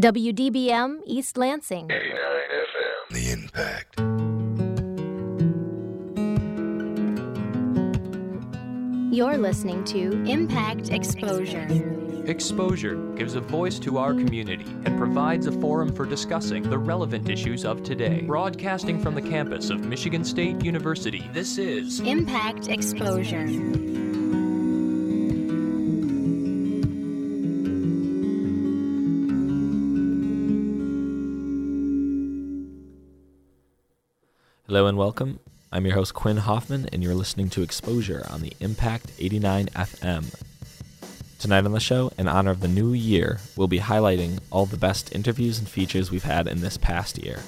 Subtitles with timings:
[0.00, 1.90] WDBM East Lansing.
[1.90, 2.16] 89
[2.48, 3.12] FM.
[3.12, 4.00] The Impact.
[9.14, 11.68] You're listening to Impact Exposure.
[12.24, 17.28] Exposure gives a voice to our community and provides a forum for discussing the relevant
[17.28, 18.22] issues of today.
[18.22, 23.46] Broadcasting from the campus of Michigan State University, this is Impact Exposure.
[34.72, 35.38] Hello and welcome.
[35.70, 40.34] I'm your host Quinn Hoffman, and you're listening to Exposure on the Impact 89 FM.
[41.38, 44.78] Tonight on the show, in honor of the new year, we'll be highlighting all the
[44.78, 47.40] best interviews and features we've had in this past year.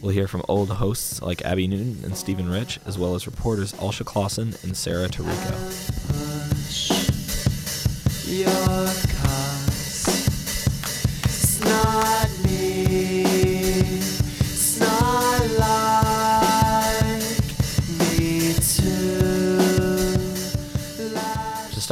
[0.00, 3.74] We'll hear from old hosts like Abby Newton and Stephen Rich, as well as reporters
[3.74, 5.52] Alsha Clausen and Sarah Tarico.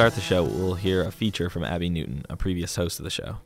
[0.01, 3.11] Start the show, we'll hear a feature from Abby Newton, a previous host of the
[3.11, 3.37] show.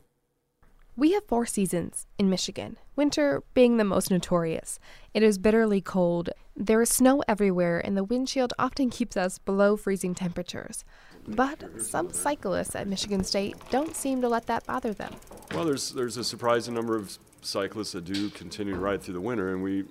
[0.96, 4.78] We have four seasons in Michigan, winter being the most notorious.
[5.12, 6.30] It is bitterly cold.
[6.56, 10.82] There is snow everywhere, and the windshield often keeps us below freezing temperatures.
[11.28, 15.12] But some cyclists at Michigan State don't seem to let that bother them.
[15.52, 19.20] Well, there's there's a surprising number of cyclists that do continue to ride through the
[19.20, 19.84] winter, and we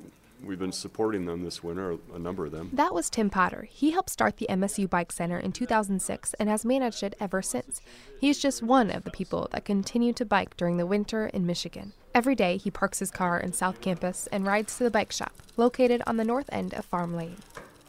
[0.46, 2.70] we've been supporting them this winter, a number of them.
[2.72, 3.68] That was Tim Potter.
[3.70, 7.82] He helped start the MSU Bike Center in 2006 and has managed it ever since.
[8.20, 11.46] He is just one of the people that continue to bike during the winter in
[11.46, 11.94] Michigan.
[12.14, 15.34] Every day, he parks his car in South Campus and rides to the bike shop,
[15.58, 17.38] located on the north end of Farm Lane.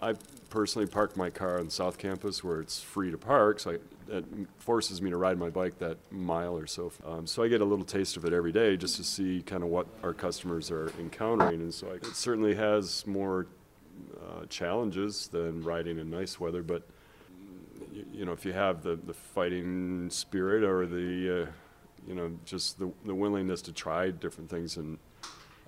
[0.00, 0.14] I
[0.50, 4.24] personally park my car on South Campus where it's free to park, so I, that
[4.58, 6.92] forces me to ride my bike that mile or so.
[7.06, 9.62] Um, so I get a little taste of it every day just to see kind
[9.62, 13.46] of what our customers are encountering, and so I, it certainly has more
[14.14, 16.82] uh, challenges than riding in nice weather, but
[17.92, 21.50] you, you know, if you have the, the fighting spirit or the, uh,
[22.06, 24.98] you know, just the, the willingness to try different things, and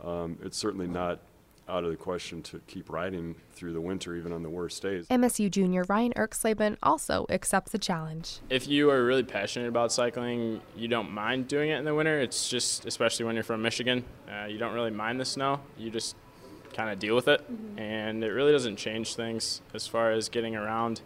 [0.05, 1.21] um, it's certainly not
[1.69, 5.07] out of the question to keep riding through the winter, even on the worst days.
[5.09, 8.39] MSU junior Ryan Erksleben also accepts the challenge.
[8.51, 12.19] If you are really passionate about cycling, you don't mind doing it in the winter.
[12.21, 15.61] It's just, especially when you're from Michigan, uh, you don't really mind the snow.
[15.77, 16.17] You just
[16.73, 17.45] kind of deal with it,
[17.77, 21.01] and it really doesn't change things as far as getting around.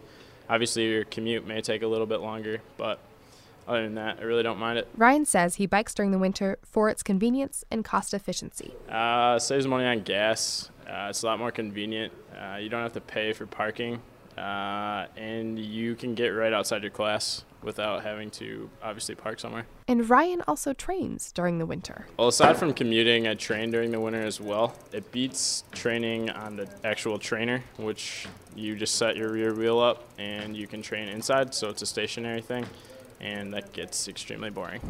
[0.49, 2.99] Obviously, your commute may take a little bit longer, but
[3.67, 4.87] other than that, I really don't mind it.
[4.95, 8.73] Ryan says he bikes during the winter for its convenience and cost efficiency.
[8.89, 10.69] Uh, saves money on gas.
[10.87, 12.11] Uh, it's a lot more convenient.
[12.37, 14.01] Uh, you don't have to pay for parking,
[14.37, 19.65] uh, and you can get right outside your class without having to obviously park somewhere.
[19.87, 22.07] And Ryan also trains during the winter.
[22.17, 24.75] Well, aside from commuting, I train during the winter as well.
[24.91, 30.03] It beats training on the actual trainer, which you just set your rear wheel up
[30.17, 32.65] and you can train inside, so it's a stationary thing,
[33.23, 34.81] and that gets extremely boring.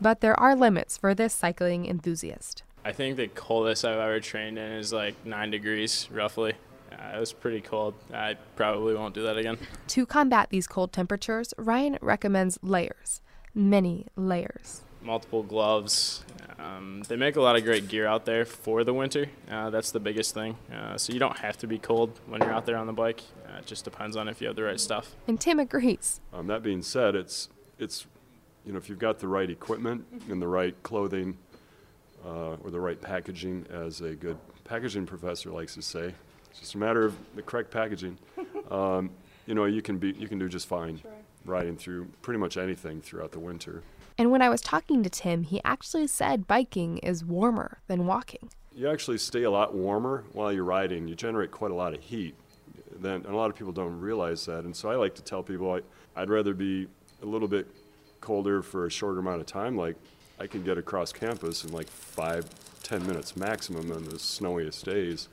[0.00, 2.62] But there are limits for this cycling enthusiast.
[2.84, 6.54] I think the coldest I've ever trained in is like 9 degrees, roughly.
[6.90, 7.94] Uh, it was pretty cold.
[8.14, 9.58] I probably won't do that again.
[9.88, 13.20] To combat these cold temperatures, Ryan recommends layers,
[13.54, 14.82] many layers.
[15.02, 16.24] Multiple gloves.
[16.58, 19.26] Um, they make a lot of great gear out there for the winter.
[19.50, 20.56] Uh, that's the biggest thing.
[20.72, 23.22] Uh, so you don't have to be cold when you're out there on the bike.
[23.46, 25.14] Uh, it just depends on if you have the right stuff.
[25.28, 26.20] And Tim agrees.
[26.32, 27.48] Um, that being said, it's
[27.78, 28.06] it's
[28.64, 31.36] you know if you've got the right equipment and the right clothing
[32.24, 36.14] uh, or the right packaging, as a good packaging professor likes to say,
[36.50, 38.18] it's just a matter of the correct packaging.
[38.68, 39.10] Um,
[39.46, 41.00] you know you can be you can do just fine
[41.44, 43.82] riding through pretty much anything throughout the winter.
[44.18, 48.50] And when I was talking to Tim, he actually said biking is warmer than walking.
[48.74, 51.06] You actually stay a lot warmer while you're riding.
[51.06, 52.34] You generate quite a lot of heat.
[52.98, 54.64] Then and a lot of people don't realize that.
[54.64, 56.88] And so I like to tell people I, I'd rather be
[57.22, 57.66] a little bit
[58.20, 59.76] colder for a shorter amount of time.
[59.76, 59.96] Like
[60.38, 62.46] I can get across campus in like five,
[62.82, 65.28] ten minutes maximum on the snowiest days.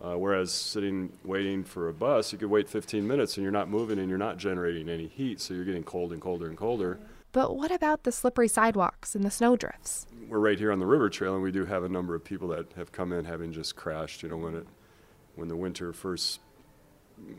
[0.00, 3.68] Uh, whereas sitting waiting for a bus, you could wait 15 minutes and you're not
[3.68, 6.98] moving and you're not generating any heat, so you're getting cold and colder and colder.
[7.30, 10.06] But what about the slippery sidewalks and the snowdrifts?
[10.28, 12.48] We're right here on the river trail, and we do have a number of people
[12.48, 14.24] that have come in having just crashed.
[14.24, 14.66] You know, when it
[15.36, 16.40] when the winter first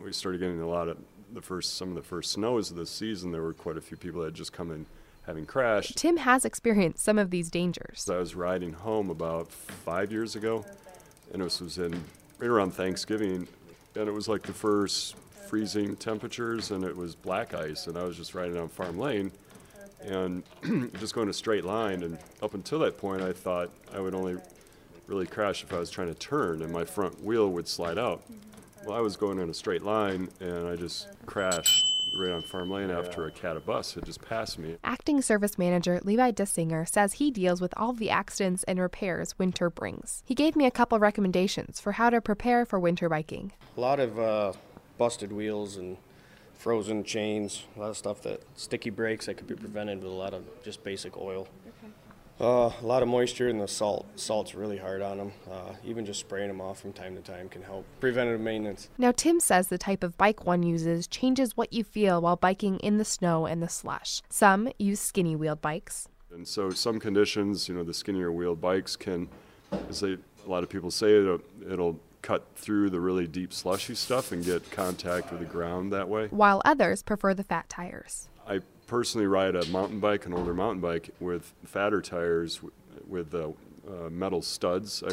[0.02, 0.98] we started getting a lot of
[1.34, 3.98] the first some of the first snows of the season, there were quite a few
[3.98, 4.86] people that had just come in
[5.26, 5.98] having crashed.
[5.98, 8.10] Tim has experienced some of these dangers.
[8.10, 10.66] I was riding home about five years ago,
[11.32, 12.04] and this was in
[12.40, 13.48] right around Thanksgiving,
[13.96, 15.16] and it was like the first
[15.48, 19.32] freezing temperatures, and it was black ice, and I was just riding on Farm Lane,
[20.02, 20.44] and
[21.00, 22.04] just going a straight line.
[22.04, 24.38] And up until that point, I thought I would only
[25.08, 28.22] really crash if I was trying to turn and my front wheel would slide out.
[28.86, 32.70] Well, I was going in a straight line and I just crashed right on Farm
[32.70, 34.76] Lane after a cat a bus had just passed me.
[34.84, 39.70] Acting Service Manager Levi Dissinger says he deals with all the accidents and repairs winter
[39.70, 40.22] brings.
[40.26, 43.54] He gave me a couple recommendations for how to prepare for winter biking.
[43.78, 44.54] A lot of uh,
[44.98, 45.96] busted wheels and
[46.54, 50.16] frozen chains, a lot of stuff that sticky brakes that could be prevented with a
[50.16, 51.48] lot of just basic oil.
[52.42, 54.08] Uh, a lot of moisture and the salt.
[54.16, 55.32] Salt's really hard on them.
[55.50, 57.86] Uh, even just spraying them off from time to time can help.
[58.00, 58.90] Preventative maintenance.
[58.98, 62.80] Now, Tim says the type of bike one uses changes what you feel while biking
[62.80, 64.22] in the snow and the slush.
[64.30, 66.08] Some use skinny wheeled bikes.
[66.32, 69.30] And so, some conditions, you know, the skinnier wheeled bikes can,
[69.88, 73.94] as they, a lot of people say, it'll, it'll cut through the really deep slushy
[73.94, 76.28] stuff and get contact with the ground that way.
[76.28, 78.30] While others prefer the fat tires.
[78.48, 82.62] I personally ride a mountain bike, an older mountain bike, with fatter tires
[83.08, 83.54] with the
[83.88, 85.12] uh, metal studs I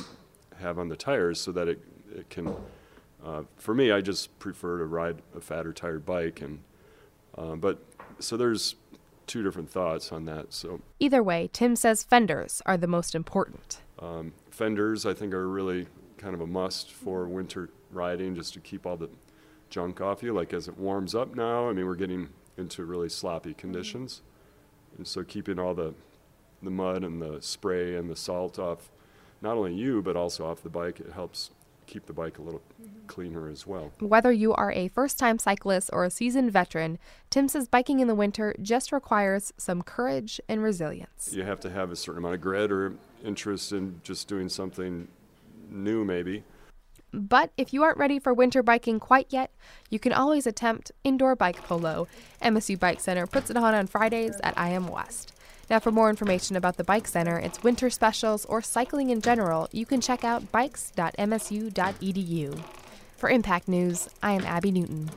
[0.63, 1.81] have on the tires so that it,
[2.15, 2.55] it can.
[3.25, 6.61] Uh, for me, I just prefer to ride a fatter tired bike, and
[7.37, 7.79] uh, but
[8.19, 8.77] so there's
[9.27, 10.53] two different thoughts on that.
[10.53, 13.81] So Either way, Tim says fenders are the most important.
[14.01, 15.87] um, fenders, I think, are really
[16.19, 19.09] kind of a must for winter riding, just to keep all the
[19.71, 20.33] junk off you.
[20.33, 22.29] Like as it warms up now, I mean, we're getting
[22.61, 23.59] into really sloppy mm-hmm.
[23.59, 24.23] conditions,
[24.97, 25.95] and so keeping all the
[26.63, 28.91] the mud and the spray and the salt off,
[29.41, 31.51] not only you but also off the bike, it helps
[31.87, 33.07] keep the bike a little mm-hmm.
[33.07, 33.91] cleaner as well.
[33.99, 36.99] Whether you are a first time cyclist or a seasoned veteran,
[37.31, 41.33] Tim says biking in the winter just requires some courage and resilience.
[41.33, 45.09] You have to have a certain amount of grit or interest in just doing something
[45.69, 46.45] new, maybe.
[47.13, 49.51] But if you aren't ready for winter biking quite yet,
[49.89, 52.07] you can always attempt indoor bike polo.
[52.43, 55.33] MSU Bike Center puts it on on Fridays at IM West.
[55.69, 59.69] Now, for more information about the Bike Center, its winter specials, or cycling in general,
[59.71, 62.61] you can check out bikes.msu.edu.
[63.17, 65.11] For Impact News, I am Abby Newton.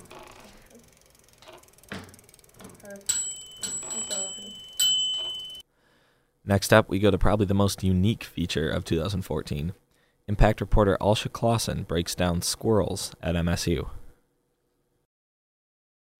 [6.45, 9.73] Next up, we go to probably the most unique feature of 2014.
[10.27, 13.89] Impact reporter Alsha Clausen breaks down squirrels at MSU.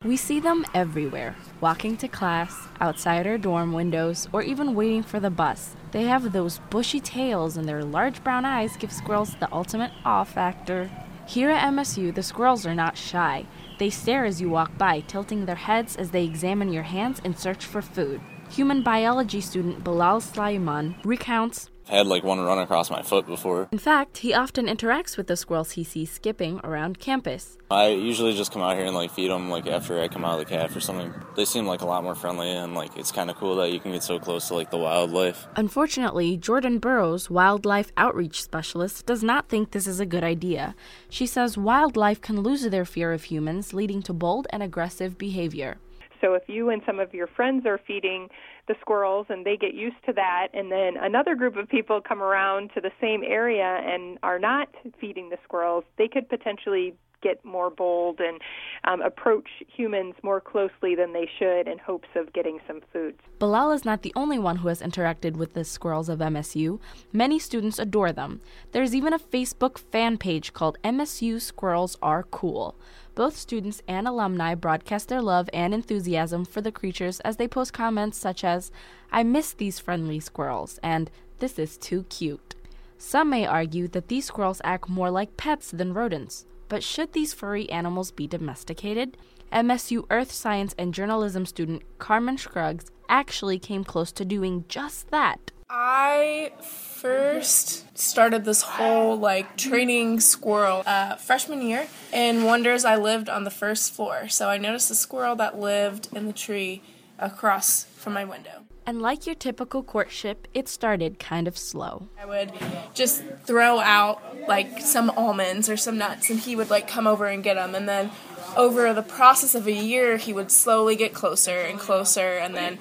[0.04, 5.22] We see them everywhere, walking to class, outside our dorm windows, or even waiting for
[5.22, 5.78] the bus.
[5.92, 10.26] They have those bushy tails, and their large brown eyes give squirrels the ultimate awe
[10.26, 10.92] factor.
[11.26, 13.46] Here at MSU, the squirrels are not shy.
[13.80, 17.40] They stare as you walk by, tilting their heads as they examine your hands and
[17.40, 18.20] search for food.
[18.50, 23.68] Human biology student Bilal Slayman recounts Had like one run across my foot before.
[23.72, 27.58] In fact, he often interacts with the squirrels he sees skipping around campus.
[27.70, 30.40] I usually just come out here and like feed them like after I come out
[30.40, 31.14] of the calf or something.
[31.36, 33.80] They seem like a lot more friendly and like it's kind of cool that you
[33.80, 35.48] can get so close to like the wildlife.
[35.56, 40.76] Unfortunately, Jordan Burrows, wildlife outreach specialist, does not think this is a good idea.
[41.10, 45.78] She says wildlife can lose their fear of humans, leading to bold and aggressive behavior.
[46.24, 48.30] So if you and some of your friends are feeding
[48.68, 52.22] the squirrels and they get used to that, and then another group of people come
[52.22, 54.70] around to the same area and are not
[55.02, 58.40] feeding the squirrels, they could potentially get more bold and
[58.84, 63.16] um, approach humans more closely than they should in hopes of getting some food.
[63.40, 66.80] Bilal is not the only one who has interacted with the squirrels of MSU.
[67.14, 68.42] Many students adore them.
[68.74, 72.76] There's even a Facebook fan page called MSU Squirrels Are Cool.
[73.16, 77.72] Both students and alumni broadcast their love and enthusiasm for the creatures as they post
[77.72, 78.72] comments such as,
[79.12, 82.56] I miss these friendly squirrels, and this is too cute.
[82.98, 87.34] Some may argue that these squirrels act more like pets than rodents, but should these
[87.34, 89.16] furry animals be domesticated?
[89.52, 95.52] MSU Earth Science and Journalism student Carmen Scruggs actually came close to doing just that.
[95.76, 101.88] I first started this whole like training squirrel uh, freshman year.
[102.14, 106.10] In Wonders, I lived on the first floor, so I noticed a squirrel that lived
[106.16, 106.84] in the tree
[107.18, 108.66] across from my window.
[108.86, 112.08] And like your typical courtship, it started kind of slow.
[112.22, 112.52] I would
[112.94, 117.26] just throw out like some almonds or some nuts, and he would like come over
[117.26, 117.74] and get them.
[117.74, 118.12] And then
[118.56, 122.78] over the process of a year, he would slowly get closer and closer, and then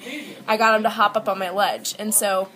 [0.47, 1.95] I got him to hop up on my ledge.
[1.97, 2.49] And so,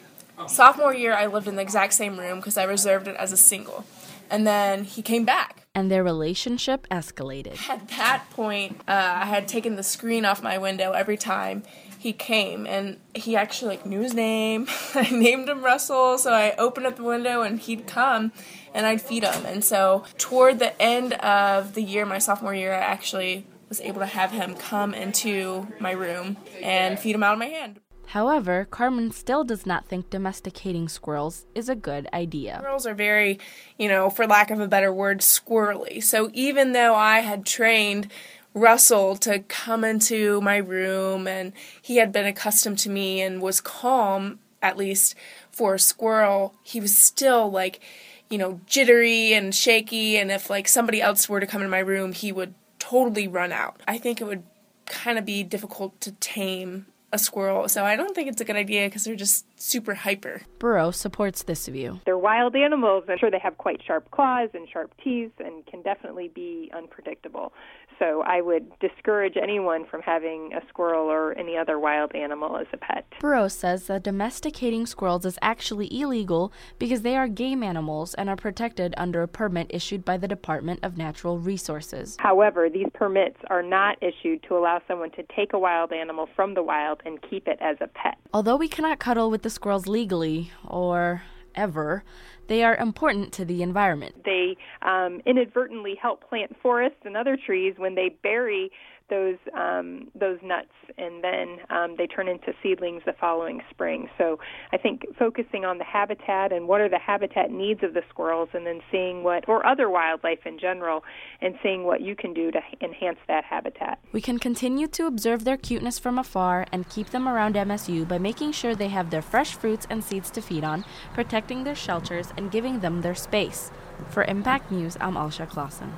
[0.46, 3.38] sophomore year, I lived in the exact same room because I reserved it as a
[3.38, 3.86] single.
[4.30, 5.64] And then he came back.
[5.74, 7.58] And their relationship escalated.
[7.70, 8.92] At that point, uh,
[9.22, 11.64] I had taken the screen off my window every time
[12.00, 16.56] he came and he actually like knew his name i named him russell so i
[16.58, 18.32] opened up the window and he'd come
[18.74, 22.74] and i'd feed him and so toward the end of the year my sophomore year
[22.74, 27.34] i actually was able to have him come into my room and feed him out
[27.34, 32.58] of my hand However, Carmen still does not think domesticating squirrels is a good idea.
[32.60, 33.38] Squirrels are very,
[33.78, 36.02] you know, for lack of a better word, squirrely.
[36.02, 38.10] So even though I had trained
[38.54, 43.60] Russell to come into my room and he had been accustomed to me and was
[43.60, 45.14] calm, at least
[45.52, 47.82] for a squirrel, he was still like,
[48.30, 50.18] you know, jittery and shaky.
[50.18, 53.52] And if like somebody else were to come in my room, he would totally run
[53.52, 53.82] out.
[53.86, 54.44] I think it would
[54.86, 56.86] kind of be difficult to tame
[57.18, 57.68] a squirrel.
[57.68, 60.42] So I don't think it's a good idea because they're just super hyper.
[60.60, 62.02] Burrow supports this view.
[62.06, 63.04] They're wild animals.
[63.10, 67.54] I'm sure they have quite sharp claws and sharp teeth and can definitely be unpredictable.
[68.00, 72.68] So I would discourage anyone from having a squirrel or any other wild animal as
[72.72, 73.06] a pet.
[73.20, 78.36] Burrow says that domesticating squirrels is actually illegal because they are game animals and are
[78.36, 82.18] protected under a permit issued by the Department of Natural Resources.
[82.20, 86.54] However, these permits are not issued to allow someone to take a wild animal from
[86.54, 88.18] the wild and keep it as a pet.
[88.32, 91.24] Although we cannot cuddle with the squirrels legally or
[91.56, 92.04] ever,
[92.48, 94.14] they are important to the environment.
[94.26, 98.70] They um, inadvertently help plant forests and other trees when they bury
[99.10, 104.10] those um, those nuts, and then um, they turn into seedlings the following spring.
[104.18, 104.40] So
[104.72, 108.50] I think focusing on the habitat and what are the habitat needs of the squirrels,
[108.54, 111.04] and then seeing what or other wildlife in general,
[111.42, 114.00] and seeing what you can do to enhance that habitat.
[114.12, 118.18] We can continue to observe their cuteness from afar and keep them around MSU by
[118.18, 122.34] making sure they have their fresh fruits and seeds to feed on, protecting their shelters,
[122.38, 123.72] and giving them their space.
[124.10, 125.92] For Impact News, I'm Alsha Clausen.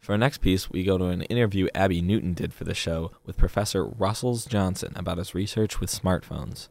[0.00, 3.10] For our next piece, we go to an interview Abby Newton did for the show
[3.26, 6.68] with Professor Russell Johnson about his research with smartphones.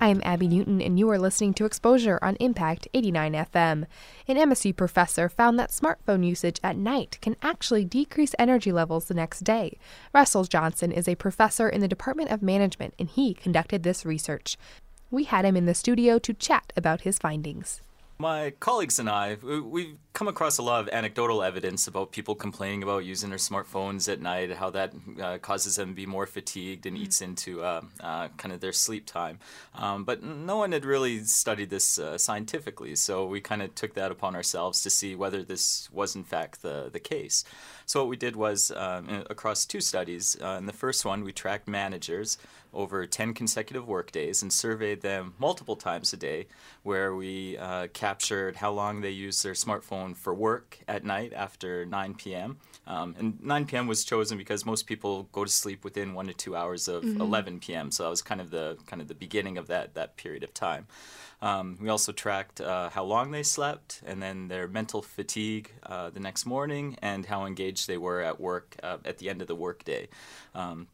[0.00, 3.86] I am Abby Newton, and you are listening to Exposure on Impact 89 FM.
[4.28, 9.14] An MSU professor found that smartphone usage at night can actually decrease energy levels the
[9.14, 9.76] next day.
[10.14, 14.56] Russell Johnson is a professor in the Department of Management, and he conducted this research.
[15.10, 17.82] We had him in the studio to chat about his findings.
[18.18, 22.82] My colleagues and I, we've come across a lot of anecdotal evidence about people complaining
[22.82, 26.84] about using their smartphones at night, how that uh, causes them to be more fatigued
[26.84, 29.38] and eats into uh, uh, kind of their sleep time.
[29.74, 33.94] Um, but no one had really studied this uh, scientifically, so we kind of took
[33.94, 37.44] that upon ourselves to see whether this was in fact the, the case.
[37.86, 40.36] So what we did was um, across two studies.
[40.40, 42.38] Uh, in the first one, we tracked managers
[42.74, 46.46] over 10 consecutive workdays and surveyed them multiple times a day,
[46.82, 51.84] where we uh, captured how long they used their smartphone for work at night after
[51.86, 52.56] 9 p.m.
[52.86, 53.86] Um, and 9 p.m.
[53.86, 57.20] was chosen because most people go to sleep within one to two hours of Mhm.
[57.20, 57.90] 11 p.m.
[57.90, 60.52] So that was kind of the kind of the beginning of that that period of
[60.52, 60.86] time.
[61.40, 66.10] Um, we also tracked uh, how long they slept, and then their mental fatigue uh,
[66.10, 69.48] the next morning, and how engaged they were at work uh, at the end of
[69.48, 70.08] the workday.
[70.54, 70.86] Um,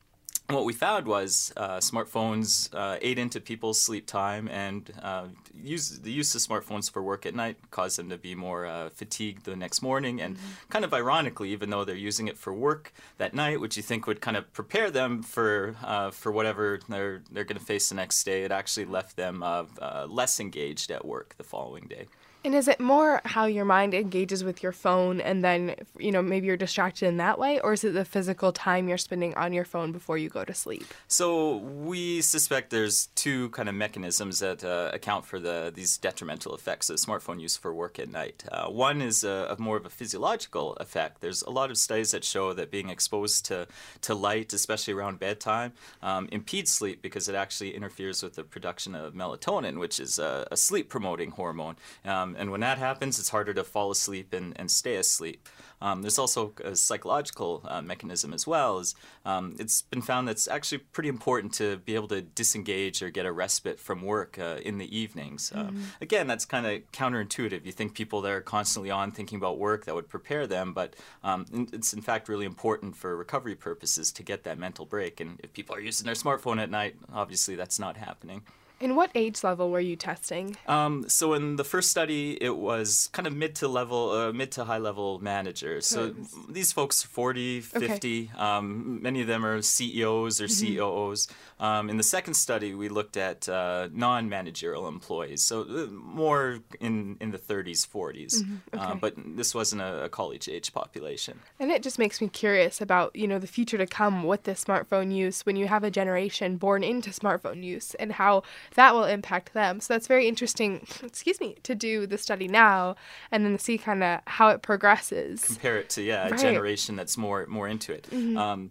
[0.49, 5.27] and what we found was uh, smartphones uh, ate into people's sleep time, and uh,
[5.55, 8.89] use the use of smartphones for work at night caused them to be more uh,
[8.89, 10.23] fatigued the next morning.
[10.23, 10.39] And
[10.71, 14.07] kind of ironically, even though they're using it for work that night, which you think
[14.07, 17.97] would kind of prepare them for uh, for whatever they're they're going to face the
[17.97, 22.07] next day, it actually left them uh, uh, less engaged at work the following day.
[22.45, 26.23] And is it more how your mind engages with your phone and then, you know,
[26.23, 27.59] maybe you're distracted in that way?
[27.61, 30.55] Or is it the physical time you're spending on your phone before you go to
[30.55, 30.87] sleep?
[31.09, 36.55] So we suspect there's two kind of mechanisms that uh, account for the these detrimental
[36.55, 38.45] effects of smartphone use for work at night.
[38.53, 41.21] Uh, one is a, a more of a physiological effect.
[41.21, 43.67] There's a lot of studies that show that being exposed to,
[44.03, 48.95] to light, especially around bedtime, um, impedes sleep because it actually interferes with the production
[48.95, 51.77] of melatonin, which is a, a sleep promoting hormone.
[52.05, 55.49] Um, and when that happens, it's harder to fall asleep and, and stay asleep.
[55.81, 58.79] Um, there's also a psychological uh, mechanism as well.
[58.81, 63.11] Is um, it's been found that's actually pretty important to be able to disengage or
[63.11, 65.53] get a respite from work uh, in the evenings.
[65.55, 65.85] Uh, Mhm.
[66.01, 67.65] again, that's kind of counterintuitive.
[67.65, 70.97] You think people that are constantly on thinking about work that would prepare them, but
[71.23, 75.21] um, it's in fact really important for recovery purposes to get that mental break.
[75.21, 78.43] And if people are using their smartphone at night, obviously that's not happening.
[78.81, 80.57] In what age level were you testing?
[80.69, 84.53] Um, so in the first study, it was kind of mid to level, uh, mid
[84.53, 85.85] to high level managers.
[85.87, 86.15] So
[86.49, 87.89] these folks, 40, Okay.
[87.89, 90.77] 50, um, many of them are CEOs or Mhm.
[90.77, 91.27] COOs.
[91.59, 97.17] Um, in the second study, we looked at uh, non-managerial employees, so uh, more in,
[97.21, 98.45] in the 30s, 40s.
[98.45, 98.99] Mhm, Uh, okay.
[99.01, 101.41] but this wasn't a, a college-age population.
[101.59, 104.63] And it just makes me curious about, you know, the future to come with this
[104.65, 108.43] smartphone use when you have a generation born into smartphone use and how
[108.75, 109.81] that will impact them.
[109.81, 112.97] So that's very interesting, excuse me, to do the study now
[113.31, 115.45] and then see kind of how it progresses.
[115.45, 118.09] Compare it to yeah, a generation that's more more into it.
[118.11, 118.37] Mhm.
[118.37, 118.71] Um,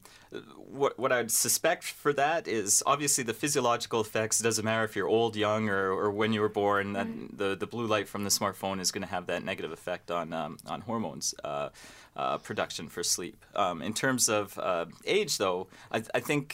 [0.55, 4.39] what what I'd suspect for that is obviously the physiological effects.
[4.39, 6.93] It doesn't matter if you're old, young, or, or when you were born.
[6.93, 10.11] That the the blue light from the smartphone is going to have that negative effect
[10.11, 11.33] on um, on hormones.
[11.43, 11.69] Uh,
[12.17, 13.45] uh, production for sleep.
[13.55, 16.45] Um, in terms of uh, age, though, I, I think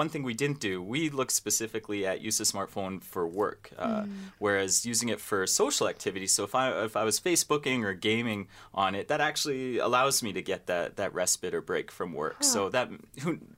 [0.00, 3.86] one thing we didn't do, we looked specifically at use of smartphone for work, uh,
[3.98, 4.12] Mm.
[4.38, 6.32] whereas using it for social activities.
[6.32, 10.32] So if I if I was Facebooking or gaming on it, that actually allows me
[10.32, 12.44] to get that, that respite or break from work.
[12.44, 12.88] So that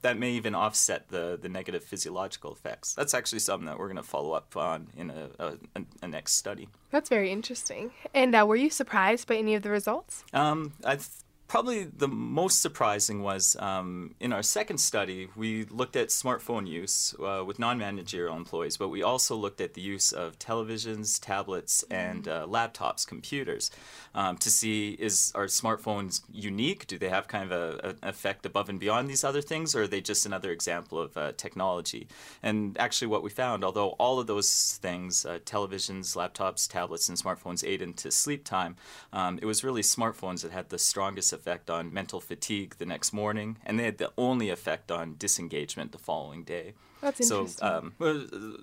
[0.01, 2.95] that may even offset the, the negative physiological effects.
[2.95, 6.07] That's actually something that we're going to follow up on in a, a, a, a
[6.07, 6.67] next study.
[6.89, 7.91] That's very interesting.
[8.13, 10.23] And uh, were you surprised by any of the results?
[10.33, 11.07] Um, I th-
[11.51, 17.13] probably the most surprising was um, in our second study, we looked at smartphone use
[17.19, 22.25] uh, with non-managerial employees, but we also looked at the use of televisions, tablets, and
[22.29, 23.69] uh, laptops, computers,
[24.15, 26.87] um, to see is are smartphones unique?
[26.87, 29.81] Do they have kind of a, an effect above and beyond these other things, or
[29.81, 32.07] are they just another example of uh, technology?
[32.41, 37.17] And actually, what we found, although all of those things, uh, televisions, laptops, tablets, and
[37.17, 38.77] smartphones aid into sleep time,
[39.11, 43.13] um, it was really smartphones that had the strongest effect on mental fatigue the next
[43.13, 46.73] morning, and they had the only effect on disengagement the following day.
[47.01, 47.67] That's so, interesting.
[47.67, 47.93] um,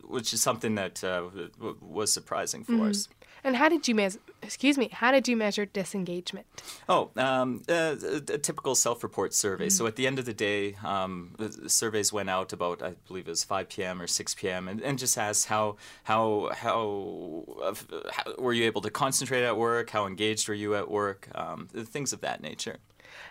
[0.04, 1.28] which is something that uh,
[1.80, 2.90] was surprising for Mhm.
[2.90, 3.08] us.
[3.44, 6.46] And how did you measure, excuse me, how did you measure disengagement?
[6.88, 9.68] Oh, um, uh, a, a typical self-report survey.
[9.68, 9.88] So Mm.
[9.88, 13.30] at the end of the day, um, the surveys went out about I believe it
[13.30, 14.02] was 5 p.m.
[14.02, 14.68] or 6 p.m.
[14.68, 17.74] and, and just asked how how how, uh,
[18.10, 19.90] how were you able to concentrate at work?
[19.90, 21.28] How engaged were you at work?
[21.34, 22.78] Um, things of that nature.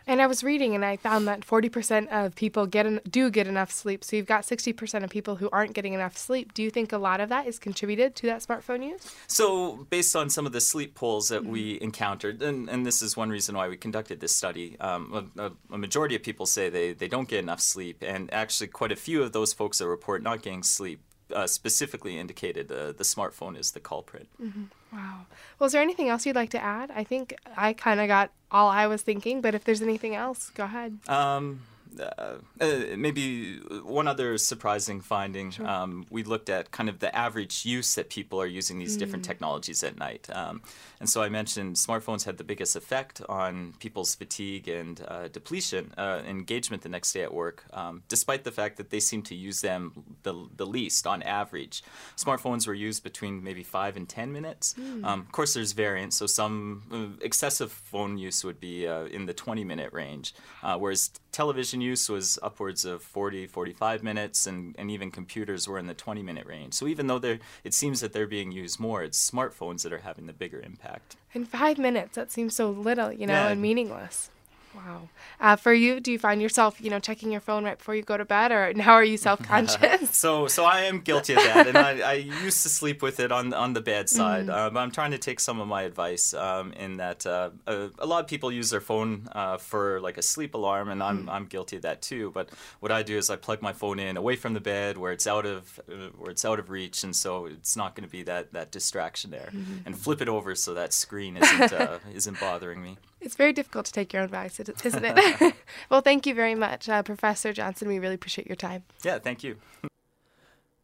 [0.07, 3.45] And I was reading and I found that 40% of people get en- do get
[3.45, 4.03] enough sleep.
[4.03, 6.53] So you've got 60% of people who aren't getting enough sleep.
[6.53, 9.13] Do you think a lot of that is contributed to that smartphone use?
[9.27, 11.51] So, based on some of the sleep polls that Mm-hmm.
[11.51, 15.51] we encountered, and, and this is one reason why we conducted this study, um, a,
[15.71, 18.96] a, majority of people say they, they don't get enough sleep, and actually, quite a
[18.96, 21.00] few of those folks that report not getting sleep
[21.33, 24.27] uh, specifically indicated uh, the smartphone is the culprit.
[24.42, 24.63] Mm-hmm.
[24.94, 25.25] Wow.
[25.59, 26.92] Well, is there anything else you'd like to add?
[26.92, 30.50] I think I kind of got all I was thinking, but if there's anything else,
[30.51, 30.98] go ahead.
[31.07, 31.61] Um,
[32.00, 35.51] uh, uh, maybe one other surprising finding.
[35.51, 35.68] Sure.
[35.68, 39.24] Um, we looked at kind of the average use that people are using these different
[39.24, 39.27] Mm.
[39.27, 40.27] technologies at night.
[40.31, 40.62] Um,
[41.00, 45.94] and so I mentioned smartphones had the biggest effect on people's fatigue and uh, depletion,
[45.98, 49.36] uh, engagement the next day at work, um, despite the fact that they seem to
[49.36, 49.92] use them
[50.24, 51.83] the, the least on average.
[52.16, 54.75] Smartphones were used between maybe five and 10 minutes.
[54.79, 55.05] Mm.
[55.05, 56.16] Um, of course, there's variance.
[56.18, 60.33] So some uh, excessive phone use would be uh, in the 20 minute range,
[60.64, 65.77] uh, whereas television use was upwards of 40, 45 minutes, and, and even computers were
[65.79, 66.73] in the 20 minute range.
[66.73, 70.00] So even though they're, it seems that they're being used more, it's smartphones that are
[70.00, 71.15] having the bigger impact.
[71.33, 73.50] In five minutes, that seems so little, you know, Yeah.
[73.50, 74.29] and meaningless.
[74.77, 75.09] Wow.
[75.40, 78.03] Uh, for you, do you find yourself, you know, checking your phone right before you
[78.03, 80.16] go to bed, or now are you self-conscious?
[80.16, 83.31] so so I am guilty of that, and I, I used to sleep with it
[83.31, 84.46] on on the bedside.
[84.48, 84.53] Mhm.
[84.55, 87.90] Uh, but I'm trying to take some of my advice um, in that uh, a,
[88.00, 91.27] a lot of people use their phone uh, for like a sleep alarm, and I'm
[91.29, 92.31] I'm guilty of that too.
[92.33, 95.11] But what I do is I plug my phone in away from the bed where
[95.11, 98.11] it's out of uh, where it's out of reach, and so it's not going to
[98.11, 99.85] be that that distraction there, Mhm.
[99.85, 102.98] and flip it over so that screen isn't uh, isn't bothering me.
[103.20, 105.56] It's very difficult to take your own advice, isn't it?
[105.90, 107.88] well, thank you very much, uh, Professor Johnson.
[107.88, 108.84] We really appreciate your time.
[109.03, 109.58] Yeah, thank you.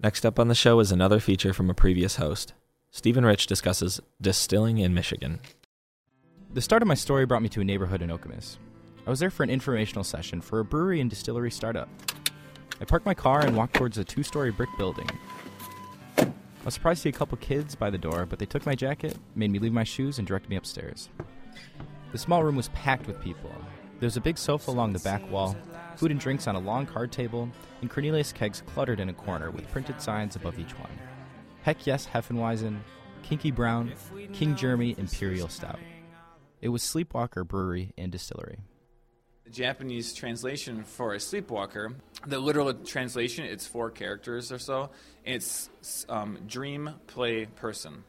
[0.02, 2.54] Next up on the show is another feature from a previous host.
[2.92, 5.40] Stephen Rich discusses distilling in Michigan.
[6.54, 8.58] The start of my story brought me to a neighborhood in Okemos.
[9.06, 11.90] I was there for an informational session for a brewery and distillery startup.
[12.80, 15.10] I parked my car and walked towards a two story brick building.
[16.18, 16.32] I
[16.66, 19.18] was surprised to see a couple kids by the door, but they took my jacket,
[19.36, 21.10] made me leave my shoes, and directed me upstairs.
[22.14, 23.52] The small room was packed with people.
[24.00, 25.58] There was a big sofa along the back wall,
[25.96, 27.50] food and drinks on a long card table,
[27.82, 30.92] and Cornelius kegs cluttered in a corner with printed signs above each one.
[31.64, 32.82] Heck yes, Hefeweizen,
[33.24, 33.94] Kinky Brown,
[34.32, 35.80] King Jeremy Imperial Stout.
[36.62, 38.60] It was Sleepwalker Brewery and Distillery.
[39.46, 41.96] The Japanese translation for a sleepwalker,
[42.28, 44.92] the literal translation, it's four characters or so.
[45.26, 45.72] It's
[46.10, 48.04] um, dream, play, person,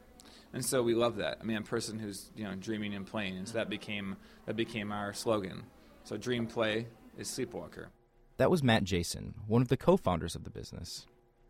[0.55, 1.37] and so we love that.
[1.41, 4.15] I mean, a person who's you know dreaming and playing, and so that became
[4.45, 5.63] that became our slogan.
[6.05, 6.87] So dream, play
[7.17, 7.89] is sleepwalker.
[8.37, 11.05] That was Matt Jason, one of the co founders of the business.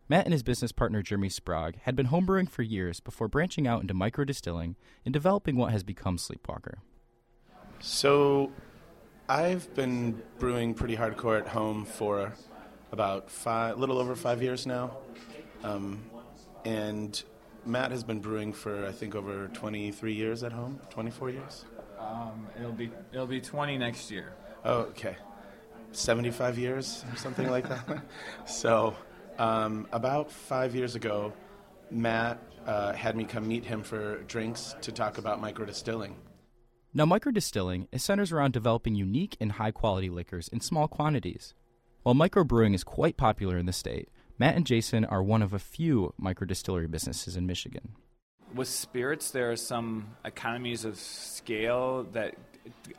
[0.09, 3.81] Matt and his business partner Jeremy Sprague had been homebrewing for years before branching out
[3.81, 6.79] into micro distilling and developing what has become Sleepwalker.
[7.79, 8.51] So,
[9.27, 12.33] I've been brewing pretty hardcore at home for
[12.91, 14.97] about five, little over five years now.
[15.63, 16.03] Um,
[16.63, 17.23] and
[17.65, 21.65] Matt has been brewing for I think over 23 years at home, 24 years.
[21.99, 24.33] Um, it'll be it'll be 20 next year.
[24.63, 25.15] Oh, okay.
[25.91, 28.03] 75 years or something like that.
[28.45, 28.95] So,
[29.39, 31.33] um, about five years ago,
[31.89, 36.15] Matt uh, had me come meet him for drinks to talk about microdistilling.
[36.93, 41.53] Now, microdistilling is centers around developing unique and high quality liquors in small quantities.
[42.03, 45.59] While microbrewing is quite popular in the state, Matt and Jason are one of a
[45.59, 47.95] few microdistillery businesses in Michigan.
[48.53, 52.35] With spirits, there are some economies of scale that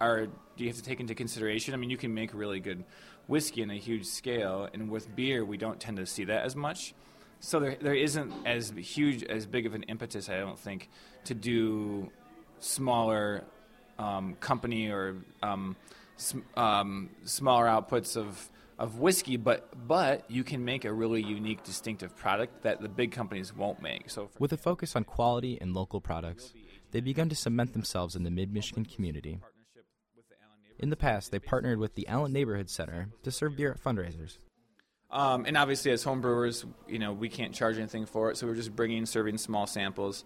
[0.00, 1.74] are you have to take into consideration.
[1.74, 2.84] I mean, you can make really good
[3.26, 6.56] whiskey in a huge scale, and with beer, we don't tend to see that as
[6.56, 6.94] much.
[7.40, 10.88] So there, there isn't as huge, as big of an impetus, I don't think,
[11.24, 12.10] to do
[12.60, 13.44] smaller
[13.98, 15.76] um, company or um,
[16.16, 21.62] sm- um, smaller outputs of of whiskey, but but you can make a really unique,
[21.62, 24.10] distinctive product that the big companies won't make.
[24.10, 26.52] So With a focus on quality and local products,
[26.90, 29.40] they've begun to cement themselves in the mid Michigan community.
[30.78, 34.36] In the past, they partnered with the Allen Neighborhood Center to serve beer at fundraisers.
[35.10, 38.46] Um, and obviously, as home brewers, you know we can't charge anything for it, so
[38.46, 40.24] we're just bringing, serving small samples,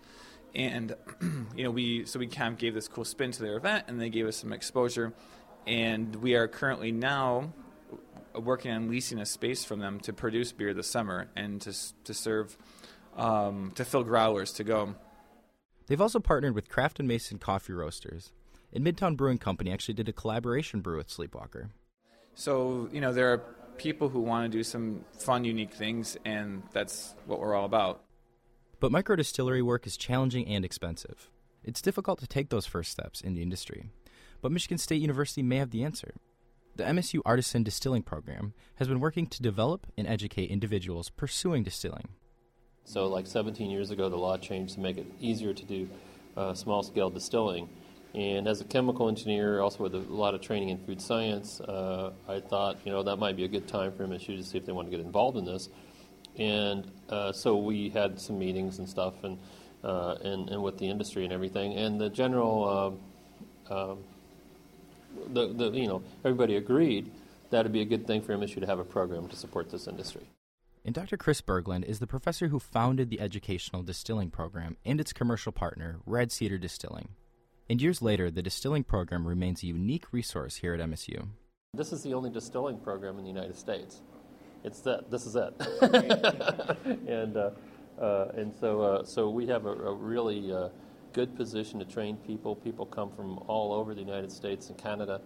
[0.55, 0.97] and
[1.55, 4.01] you know we so we kind of gave this cool spin to their event, and
[4.01, 5.13] they gave us some exposure,
[5.67, 7.53] and we are currently now
[8.35, 12.15] working on leasing a space from them to produce beer this summer and to to
[12.15, 12.57] serve
[13.17, 14.95] um, to fill growlers to go.
[15.87, 18.33] They've also partnered with Kraft and Mason Coffee Roasters.
[18.73, 21.71] And Midtown Brewing Company actually did a collaboration brew with Sleepwalker.
[22.35, 23.39] So you know there are
[23.77, 28.05] people who want to do some fun, unique things, and that's what we're all about.
[28.79, 31.31] But microdistillery work is challenging and expensive.
[31.65, 33.91] It's difficult to take those first steps in the industry.
[34.41, 36.15] But Michigan State University may have the answer.
[36.77, 42.09] The MSU Artisan Distilling Program has been working to develop and educate individuals pursuing distilling.
[42.85, 45.89] So, like 17 years ago, the law changed to make it easier to do
[46.37, 47.69] uh, small scale distilling.
[48.15, 52.13] And as a chemical engineer, also with a lot of training in food science, uh,
[52.29, 54.67] I thought, you know, that might be a good time for MSU to see if
[54.67, 55.69] they want to get involved in this.
[56.37, 59.39] And uh, so we had some meetings and stuff, and,
[59.85, 61.75] uh, and and with the industry and everything.
[61.75, 62.99] And the general,
[63.71, 63.99] um, um,
[65.33, 67.11] the, the you know, everybody agreed
[67.51, 69.87] that it'd be a good thing for MSU to have a program to support this
[69.87, 70.23] industry.
[70.85, 71.17] And Dr.
[71.17, 75.99] Kris Berglund is the professor who founded the educational distilling program and its commercial partner,
[76.07, 77.11] Red Cedar Distilling.
[77.69, 81.29] And years later, the distilling program remains a unique resource here at MSU.
[81.75, 84.01] This is the only distilling program in the United States.
[84.65, 85.11] It's that.
[85.11, 85.55] This is it.
[87.09, 87.51] and uh,
[88.01, 90.69] uh, and so uh, so we have a, a really uh,
[91.13, 92.55] good position to train people.
[92.57, 95.21] People come from all over the United States and Canada,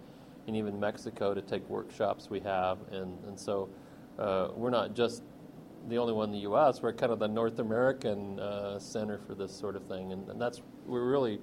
[0.47, 2.79] and even Mexico to take workshops we have.
[2.91, 3.69] And and so
[4.19, 5.23] uh, we're not just
[5.89, 6.83] the only one in the U.S.
[6.83, 10.41] We're kind of the North American uh, center for this sort of thing, and, and
[10.41, 11.41] that's we're really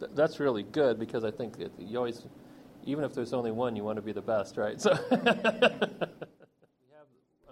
[0.00, 2.26] th- that's really good because I think that you always
[2.84, 4.80] even if there's only one, you want to be the best, right?
[4.80, 4.94] So.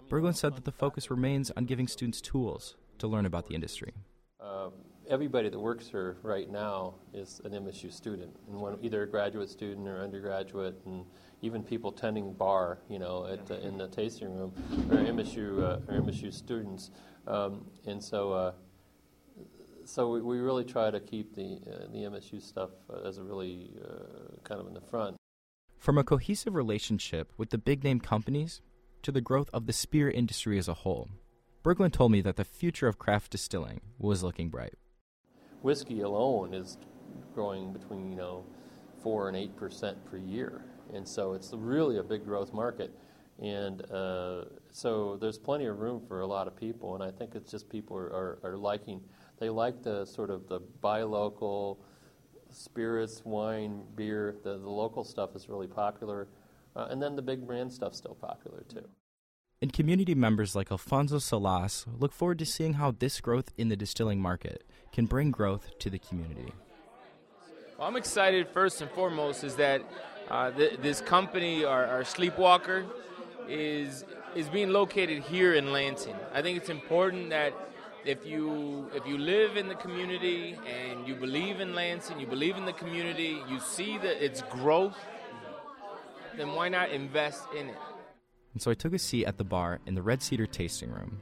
[0.09, 3.91] Berglund said that the focus remains on giving students tools to learn about the industry.
[4.39, 4.71] Um,
[5.09, 9.49] everybody that works here right now is an MSU student, and one, either a graduate
[9.49, 11.05] student or undergraduate, and
[11.41, 14.53] even people tending bar, you know, at, uh, in the tasting room,
[14.91, 16.91] are MSU uh, are MSU students,
[17.27, 18.33] um, and so.
[18.33, 18.51] Uh,
[19.87, 23.23] so we, we really try to keep the uh, the MSU stuff uh, as a
[23.23, 25.15] really uh, kind of in the front.
[25.77, 28.61] From a cohesive relationship with the big name companies
[29.03, 31.09] to the growth of the spirit industry as a whole,
[31.63, 34.73] Berglund told me that the future of craft distilling was looking bright.
[35.65, 36.77] Whiskey alone is
[37.33, 38.45] growing between you know
[39.01, 42.91] four and eight percent per year, and so it's really a big growth market.
[43.41, 47.33] And uh, so there's plenty of room for a lot of people, and I think
[47.33, 49.01] it's just people are, are, are liking.
[49.39, 51.83] They like the sort of the buy local
[52.51, 54.35] spirits, wine, beer.
[54.43, 56.27] The, the local stuff is really popular,
[56.75, 58.87] uh, and then the big brand stuff's still popular too.
[59.61, 63.75] And community members like Alfonso Salas look forward to seeing how this growth in the
[63.75, 66.53] distilling market can bring growth to the community.
[67.77, 69.81] Well, I'm excited first and foremost is that
[70.29, 72.85] uh, th- this company, our, our Sleepwalker,
[73.47, 74.03] is
[74.35, 76.15] is being located here in Lansing.
[76.33, 77.53] I think it's important that
[78.03, 82.57] if you if you live in the community and you believe in Lansing, you believe
[82.57, 84.97] in the community, you see that its growth,
[86.37, 87.77] then why not invest in it?
[88.55, 91.19] And so I took a seat at the bar in the Red Cedar tasting room,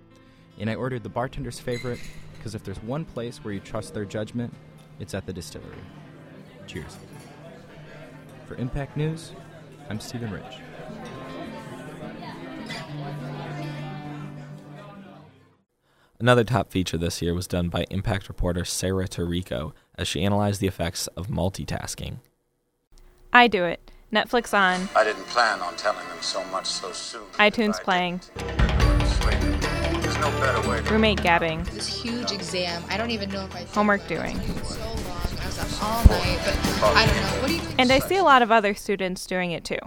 [0.60, 2.00] and I ordered the bartender's favorite
[2.38, 4.54] because if there's one place where you trust their judgment,
[5.00, 5.76] it's at the distillery.
[6.68, 6.96] Cheers.
[8.46, 9.32] For Impact News,
[9.90, 10.44] I'm Stephen Rich.
[16.20, 20.62] Another top feature this year was done by Impact reporter Sarah Tarico as she analyzed
[20.62, 22.18] the effects of multitasking.
[23.34, 23.90] I do it.
[24.14, 27.24] Netflix on, I didn't plan on telling them so much so soon.
[27.40, 28.22] iTunes playing,
[30.24, 30.80] no better way.
[30.90, 32.82] roommate gabbing, This huge exam.
[32.90, 34.40] I don't even know if I homework doing.
[34.64, 34.98] so long.
[35.42, 36.56] I was up all night, but
[36.96, 37.42] I don't know.
[37.42, 39.80] What do you And I see a lot of other students doing it too.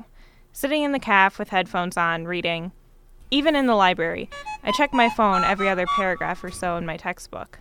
[0.53, 2.73] Sitting in the caf with headphones on, reading.
[3.31, 4.29] Even in the library,
[4.63, 7.61] I check my phone every other paragraph or so in my textbook.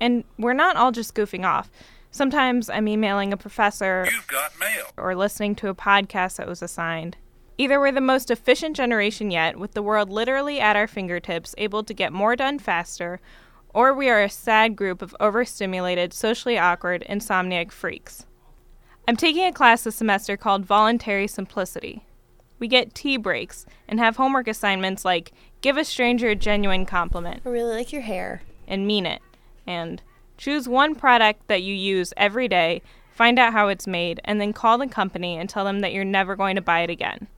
[0.00, 1.70] And we're not all just goofing off.
[2.16, 4.08] Sometimes I'm emailing a professor
[4.96, 7.18] or listening to a podcast that was assigned.
[7.58, 11.84] Either we're the most efficient generation yet, with the world literally at our fingertips, able
[11.84, 13.20] to get more done faster,
[13.74, 18.24] or we are a sad group of overstimulated, socially awkward, insomniac freaks.
[19.06, 22.06] I'm taking a class this semester called Voluntary Simplicity.
[22.58, 27.42] We get tea breaks and have homework assignments like give a stranger a genuine compliment.
[27.44, 28.40] I really like your hair.
[28.66, 29.20] And mean it.
[29.66, 30.00] And
[30.36, 34.52] choose one product that you use every day, find out how it's made, and then
[34.52, 37.28] call the company and tell them that you're never going to buy it again.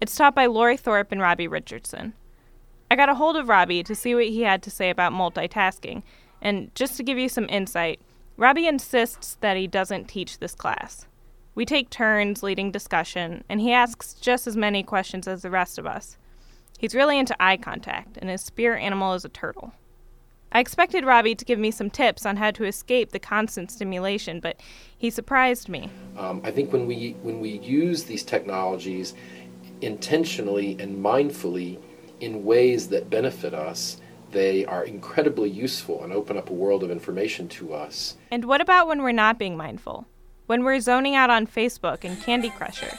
[0.00, 2.14] It's taught by Lori Thorpe and Robbie Richardson.
[2.90, 6.02] I got a hold of Robbie to see what he had to say about multitasking,
[6.40, 8.00] and just to give you some insight,
[8.36, 11.06] Robbie insists that he doesn't teach this class.
[11.54, 15.78] We take turns leading discussion, and he asks just as many questions as the rest
[15.78, 16.16] of us.
[16.78, 19.72] He's really into eye contact, and his spirit animal is a turtle.
[20.54, 24.38] I expected Robbie to give me some tips on how to escape the constant stimulation,
[24.38, 24.60] but
[24.96, 25.90] he surprised me.
[26.18, 29.14] Um, I think when we when we use these technologies
[29.80, 31.78] intentionally and mindfully
[32.20, 36.90] in ways that benefit us, they are incredibly useful and open up a world of
[36.90, 38.16] information to us.
[38.30, 40.06] And what about when we're not being mindful?
[40.46, 42.98] When we're zoning out on Facebook and Candy Crusher?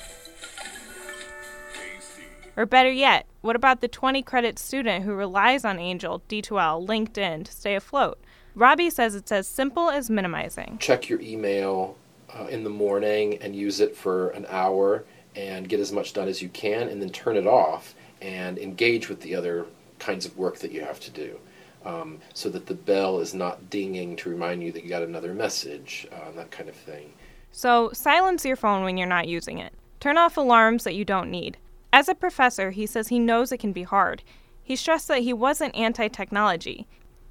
[2.55, 7.45] Or better yet, what about the 20 credit student who relies on Angel, D2L, LinkedIn
[7.45, 8.19] to stay afloat?
[8.55, 10.77] Robbie says it's as simple as minimizing.
[10.79, 11.97] Check your email
[12.31, 15.03] uh, in the morning and use it for an hour
[15.35, 19.09] and get as much done as you can, and then turn it off and engage
[19.09, 19.65] with the other
[19.97, 21.39] kinds of work that you have to do.
[21.85, 25.33] Um, so that the bell is not dinging to remind you that you got another
[25.33, 27.11] message, uh, that kind of thing.
[27.51, 29.73] So, silence your phone when you're not using it.
[29.99, 31.57] Turn off alarms that you don't need.
[31.93, 34.23] As a professor, he says he knows it can be hard.
[34.63, 36.87] He stressed that he wasn't anti technology.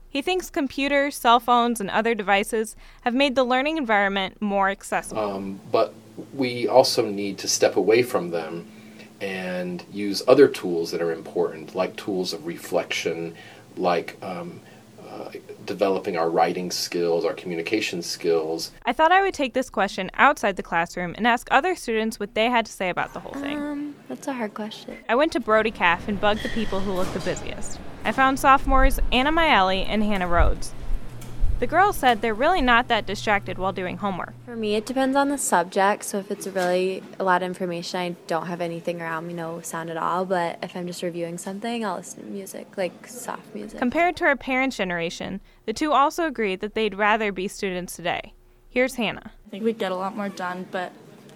[0.09, 5.21] He thinks computers, cell phones, and other devices have made the learning environment more accessible.
[5.21, 5.93] Um, but
[6.33, 8.71] we also need to step away from them
[9.21, 13.35] and use other tools that are important, like tools of reflection,
[13.77, 14.61] like um,
[15.13, 15.31] uh,
[15.67, 18.73] developing our writing skills, our communication skills.
[18.87, 22.35] I thought I would take this question outside the classroom and ask other students what
[22.35, 23.59] they had to say about the whole thing.
[23.59, 24.97] Um, that's a hard question.
[25.09, 27.79] I went to Brody Caf and bugged the people who looked the busiest.
[28.05, 30.73] I found sophomores Anna Maeli and Hannah Rhodes.
[31.59, 34.35] The girls said they're really not that distracted while doing homework.
[34.45, 36.03] For me, it depends on the subject.
[36.05, 39.61] So if it's really a lot of information, I don't have anything around me, no
[39.61, 40.25] sound at all.
[40.25, 43.79] But if I'm just reviewing something, I'll listen to music, like soft music.
[43.79, 48.35] Compared to our parents' generation, the two also agreed that they'd rather be students today.
[48.69, 49.31] Here's Hannah.
[49.47, 50.93] I think we'd get a lot more done, but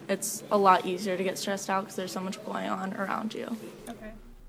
[0.08, 3.32] it's a lot easier to get stressed out because there's so much going on around
[3.34, 3.56] you.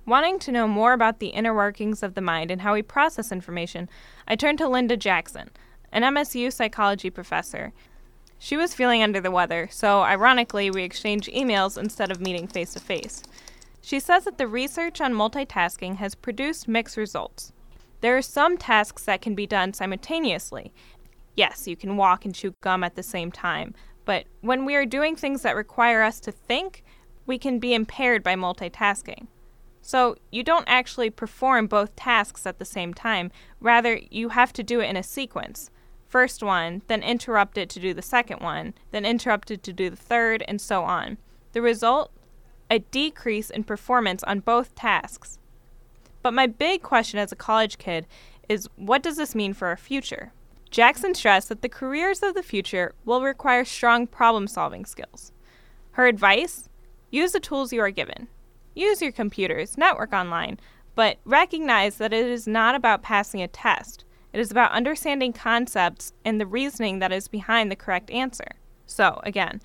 [0.08, 3.30] Wanting to know more about the inner workings of the mind and how we process
[3.30, 3.90] information,
[4.26, 5.50] I turned to Linda Jackson,
[5.92, 7.74] an MSU psychology professor.
[8.40, 12.72] She was feeling under the weather, so ironically, we exchanged emails instead of meeting face
[12.72, 13.22] to face.
[13.82, 17.52] She says that the research on multitasking has produced mixed results.
[18.00, 20.72] There are some tasks that can be done simultaneously.
[21.36, 24.86] Yes, you can walk and chew gum at the same time, but when we are
[24.86, 26.86] doing things that require us to think,
[27.26, 29.28] we can be impaired by multitasking.
[29.88, 34.62] So, you don't actually perform both tasks at the same time, rather, you have to
[34.62, 35.72] do it in a sequence.
[36.10, 39.90] First one, then interrupt it to do the second one, then interrupt it to do
[39.90, 41.18] the third, and so on.
[41.54, 42.12] The result?
[42.70, 45.40] A decrease in performance on both tasks.
[46.22, 48.08] But my big question as a college kid
[48.50, 50.34] is what does this mean for our future?
[50.70, 55.32] Jackson stressed that the careers of the future will require strong problem solving skills.
[55.92, 56.68] Her advice?
[57.10, 58.28] Use the tools you are given.
[58.78, 60.60] Use your computers, network online,
[60.94, 64.06] but recognize that it is not about passing a test.
[64.34, 68.52] It is about understanding concepts and the reasoning that is behind the correct answer.
[68.86, 69.62] So, again,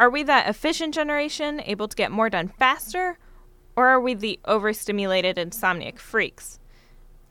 [0.00, 3.18] are we that efficient generation able to get more done faster,
[3.76, 6.58] or are we the overstimulated insomniac freaks?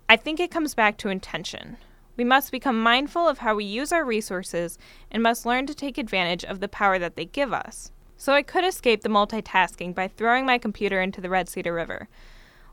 [0.08, 1.78] I think it comes back to intention.
[2.16, 4.78] We must become mindful of how we use our resources
[5.10, 7.92] and must learn to take advantage of the power that they give us.
[8.18, 12.10] So I could escape the multitasking by throwing my computer into the Red Cedar River,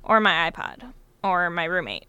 [0.02, 2.06] or my iPod, or my roommate.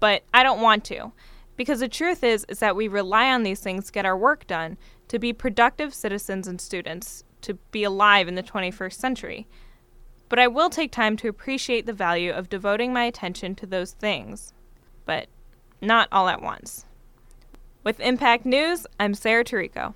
[0.00, 1.12] but I don't want to.
[1.56, 4.46] Because the truth is is that we rely on these things to get our work
[4.46, 9.46] done, to be productive citizens and students, to be alive in the 21st century.
[10.30, 13.92] But I will take time to appreciate the value of devoting my attention to those
[13.92, 14.54] things,
[15.04, 15.26] but
[15.82, 16.86] not all at once.
[17.84, 19.94] With Impact News, I'm Sarah Tarico.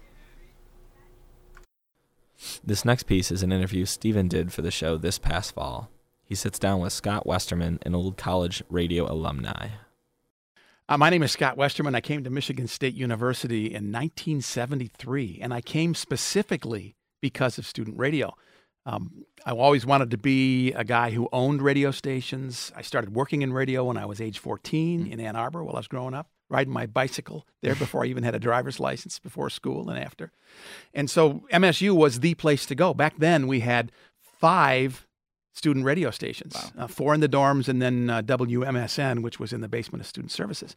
[2.65, 5.91] This next piece is an interview Stephen did for the show this past fall.
[6.25, 9.69] He sits down with Scott Westerman, an old college radio alumni.
[10.89, 11.95] Uh, my name is Scott Westerman.
[11.95, 17.99] I came to Michigan State University in 1973, and I came specifically because of student
[17.99, 18.35] radio.
[18.87, 22.71] Um, I always wanted to be a guy who owned radio stations.
[22.77, 25.79] I started working in radio when I was age 14 in Ann Arbor while I
[25.79, 29.51] was growing up, riding my bicycle there before I even had a driver's license, before
[29.51, 30.31] school and after.
[30.95, 32.95] And so MSU was the place to go.
[32.95, 33.91] Back then, we had
[34.41, 35.07] five
[35.53, 39.61] student radio stations, uh, four in the dorms, and then uh, WMSN, which was in
[39.61, 40.75] the basement of student services.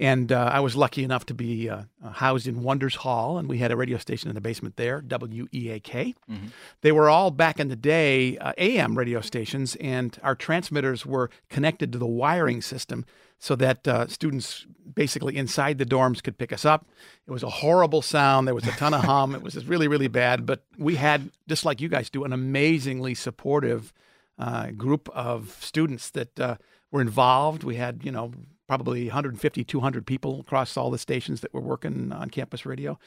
[0.00, 3.48] And uh, I was lucky enough to be uh, uh, housed in Wonders Hall, and
[3.48, 6.14] we had a radio station in the basement there, WEAK.
[6.30, 6.50] Mhm.
[6.82, 11.30] They were all back in the day uh, AM radio stations, and our transmitters were
[11.48, 13.04] connected to the wiring system
[13.38, 16.86] so that uh, students basically inside the dorms could pick us up.
[17.26, 18.46] It was a horrible sound.
[18.46, 19.34] There was a ton of hum.
[19.34, 20.44] It was really, really bad.
[20.44, 23.92] But we had, just like you guys do, an amazingly supportive
[24.38, 26.56] uh, group of students that uh,
[26.90, 27.62] were involved.
[27.62, 28.32] We had, you know,
[28.66, 32.98] probably 150, 200 people across all the stations that were working on campus radio.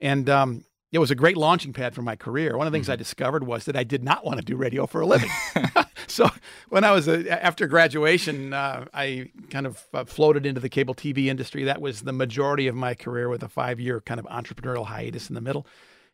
[0.00, 2.56] And um, it was a great launching pad for my career.
[2.56, 4.86] One of the things I discovered was that I did not want to do radio
[4.86, 5.30] for a living.
[6.06, 6.28] so
[6.68, 10.94] when I was uh, after graduation, uh, I kind of uh, floated into the cable
[10.94, 11.64] TV industry.
[11.64, 15.34] That was the majority of my career, with a five-year kind of entrepreneurial hiatus in
[15.34, 15.66] the middle.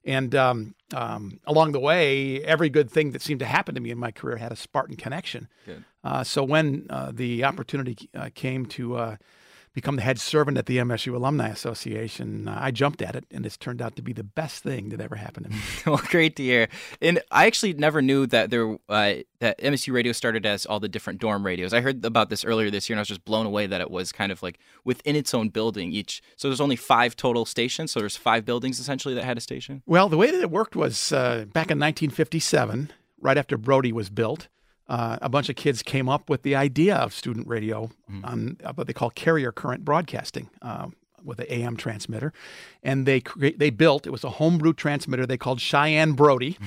[0.04, 3.90] And um, um, along the way, every good thing that seemed to happen to me
[3.90, 5.48] in my career had a Spartan connection.
[6.04, 9.16] Uh, so when uh, the opportunity uh, came to uh,
[9.76, 13.44] become the head servant at the MSU Alumni Association, uh, I jumped at it, and
[13.44, 15.58] it's turned out to be the best thing that ever happened to me.
[15.86, 16.68] well, great to hear.
[17.02, 20.88] And I actually never knew that there uh, that MSU Radio started as all the
[20.88, 21.74] different dorm radios.
[21.74, 23.90] I heard about this earlier this year, and I was just blown away that it
[23.90, 25.92] was kind of like within its own building.
[25.92, 27.92] Each so there's only five total stations.
[27.92, 29.82] So there's five buildings essentially that had a station.
[29.84, 34.08] Well, the way that it worked was uh, back in 1957, right after Brody was
[34.08, 34.48] built,
[34.88, 37.90] uh, a bunch of kids came up with the idea of student radio
[38.24, 40.86] on uh, what they call carrier current broadcasting uh,
[41.24, 42.32] with an AM transmitter,
[42.82, 46.56] and they cre- they built it was a homebrew transmitter they called Cheyenne Brody.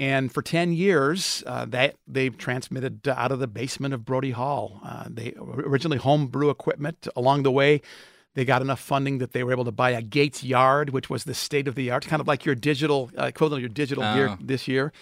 [0.00, 4.80] And for 10 years, uh, that they transmitted out of the basement of Brody Hall.
[4.84, 7.06] Uh, they originally homebrew equipment.
[7.14, 7.80] Along the way,
[8.34, 11.22] they got enough funding that they were able to buy a Gates Yard, which was
[11.22, 14.02] the state of the art, kind of like your digital uh, equivalent of your digital
[14.14, 14.36] gear Oh.
[14.40, 14.92] this year.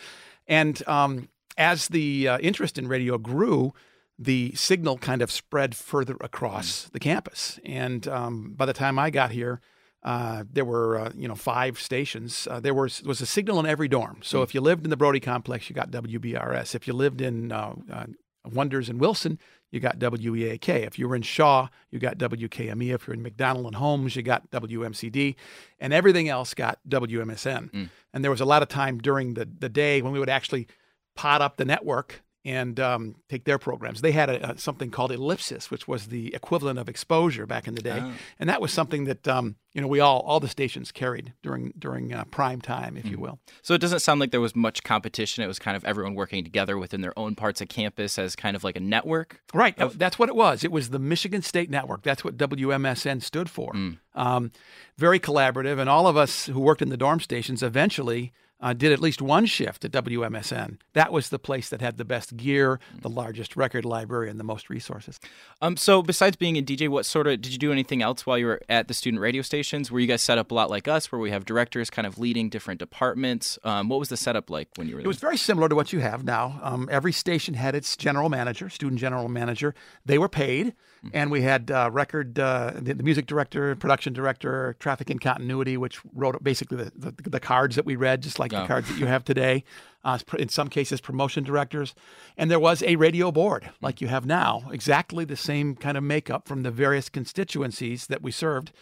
[0.46, 3.72] And um, as the uh, interest in radio grew,
[4.18, 7.58] the signal kind of spread further across the campus.
[7.64, 9.60] And um, by the time I got here,
[10.02, 12.48] uh, there were uh, you know five stations.
[12.50, 14.18] Uh, there was was a signal in every dorm.
[14.22, 16.74] So if you lived in the Brody complex, you got WBRS.
[16.74, 18.06] If you lived in uh, uh,
[18.52, 19.38] Wonders and Wilson,
[19.70, 20.68] you got WEAK.
[20.68, 22.92] If you were in Shaw, you got WKME.
[22.92, 25.36] If you're in McDonald and Holmes, you got WMCD,
[25.78, 27.70] and everything else got WMSN.
[28.12, 30.66] And there was a lot of time during the the day when we would actually
[31.14, 34.00] pot up the network and um, take their programs.
[34.00, 37.76] They had a, a, something called Ellipsis, which was the equivalent of exposure back in
[37.76, 38.12] the day, Oh.
[38.40, 41.72] and that was something that um, you know we all all the stations carried during
[41.78, 43.38] during uh, prime time, if you will.
[43.62, 45.44] So it doesn't sound like there was much competition.
[45.44, 48.56] It was kind of everyone working together within their own parts of campus as kind
[48.56, 49.40] of like a network.
[49.54, 49.80] Right.
[49.80, 50.64] uh, That's what it was.
[50.64, 52.02] It was the Michigan State Network.
[52.02, 53.72] That's what WMSN stood for.
[54.16, 54.50] Um,
[54.98, 55.78] very collaborative.
[55.78, 59.20] And all of us who worked in the dorm stations eventually uh, did at least
[59.20, 60.78] one shift at WMSN.
[60.94, 64.44] That was the place that had the best gear, the largest record library, and the
[64.44, 65.18] most resources.
[65.60, 68.38] Um, so besides being a DJ, what sort of did you do anything else while
[68.38, 69.90] you were at the student radio stations?
[69.90, 72.18] Were you guys set up a lot like us, where we have directors kind of
[72.18, 73.58] leading different departments?
[73.64, 75.08] Um, what was the setup like when you were It there?
[75.08, 76.60] was very similar to what you have now.
[76.62, 79.74] Um, every station had its general manager, student general manager.
[80.06, 80.74] They were paid,
[81.12, 85.76] and we had uh, record, uh, the, the music director, production director, traffic and continuity,
[85.76, 88.66] which wrote basically the, the, the cards that we read, just like the Oh.
[88.66, 89.64] cards that you have today.
[90.04, 91.94] Uh, in some cases, promotion directors,
[92.36, 96.02] and there was a radio board like you have now, exactly the same kind of
[96.02, 98.72] makeup from the various constituencies that we served.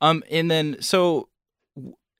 [0.00, 1.28] Um, and then so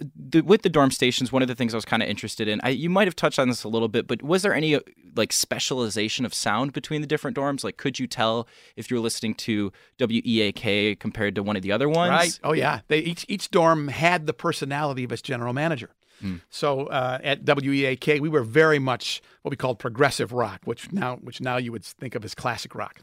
[0.00, 2.60] the, with the dorm stations, one of the things I was kind of interested in,
[2.62, 4.80] I, you might have touched on this a little bit, but was there any uh,
[5.16, 7.64] like specialization of sound between the different dorms?
[7.64, 8.46] Like, could you tell
[8.76, 12.10] if you were listening to WEAK compared to one of the other ones?
[12.10, 12.40] Right.
[12.44, 12.80] Oh yeah.
[12.88, 15.90] They each each dorm had the personality of its general manager.
[16.20, 16.36] Hmm.
[16.50, 21.16] So uh, at WEAK, we were very much what we called progressive rock, which now
[21.16, 23.00] which now you would think of as classic rock.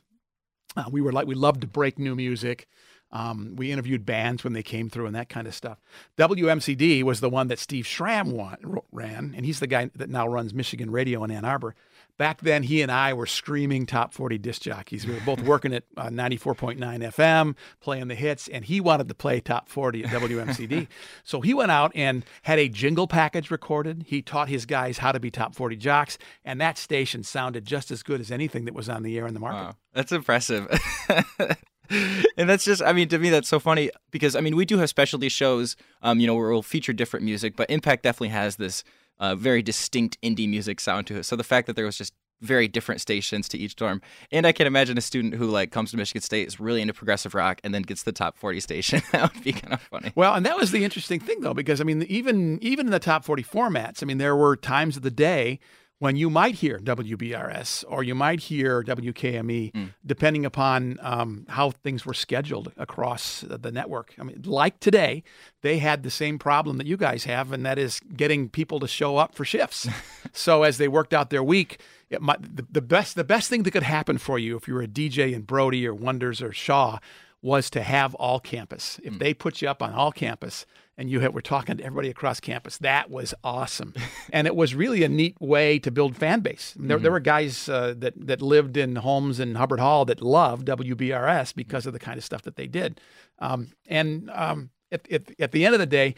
[0.77, 2.67] Uh, we were like we loved to break new music.
[3.15, 5.79] Um, we interviewed bands when they came through and that kind of stuff.
[6.17, 8.57] WMCD was the one that Steve Schram won,
[8.91, 11.75] ran, and he's the guy that now runs Michigan Radio in Ann Arbor.
[12.17, 15.07] Back then, he and I were screaming top 40 disc jockeys.
[15.07, 19.15] We were both working at uh, 94.9 FM, playing the hits, and he wanted to
[19.15, 20.87] play top 40 at WMCD.
[21.23, 24.03] so he went out and had a jingle package recorded.
[24.07, 27.91] He taught his guys how to be top 40 jocks, and that station sounded just
[27.91, 29.57] as good as anything that was on the air in the market.
[29.57, 30.67] Wow, that's impressive.
[32.37, 34.77] and that's just, I mean, to me, that's so funny because, I mean, we do
[34.77, 38.55] have specialty shows, um, you know, where we'll feature different music, but Impact definitely has
[38.55, 38.83] this
[39.19, 41.23] uh, very distinct indie music sound to it.
[41.23, 44.51] So the fact that there was just very different stations to each dorm, and I
[44.51, 47.61] can imagine a student who like comes to Michigan State is really into progressive rock
[47.63, 49.01] and then gets the top forty station.
[49.11, 50.11] that would be kind of funny.
[50.15, 52.99] Well, and that was the interesting thing though, because I mean, even even in the
[52.99, 55.59] top forty formats, I mean, there were times of the day
[55.99, 59.93] when you might hear WBRS or you might hear WKME, mm.
[60.05, 64.13] depending upon um, how things were scheduled across the network.
[64.19, 65.23] I mean, like today,
[65.61, 68.87] they had the same problem that you guys have, and that is getting people to
[68.87, 69.87] show up for shifts.
[70.33, 71.79] so as they worked out their week,
[72.19, 74.81] might, the, the best the best thing that could happen for you if you were
[74.81, 76.99] a DJ in Brody or Wonders or Shaw
[77.41, 78.99] was to have all campus.
[79.03, 79.19] If mm.
[79.19, 80.65] they put you up on all campus,
[80.97, 82.77] and you were talking to everybody across campus.
[82.77, 83.93] That was awesome,
[84.33, 86.73] and it was really a neat way to build fan base.
[86.77, 87.03] There, mm-hmm.
[87.03, 91.53] there were guys uh, that that lived in homes in Hubbard Hall that loved WBRS
[91.55, 93.01] because of the kind of stuff that they did.
[93.39, 96.15] Um, and um, at, at, at the end of the day,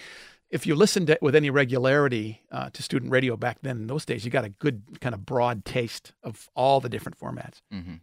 [0.50, 4.06] if you listened to, with any regularity uh, to student radio back then in those
[4.06, 7.62] days, you got a good kind of broad taste of all the different formats.
[7.74, 7.96] Mm-hmm.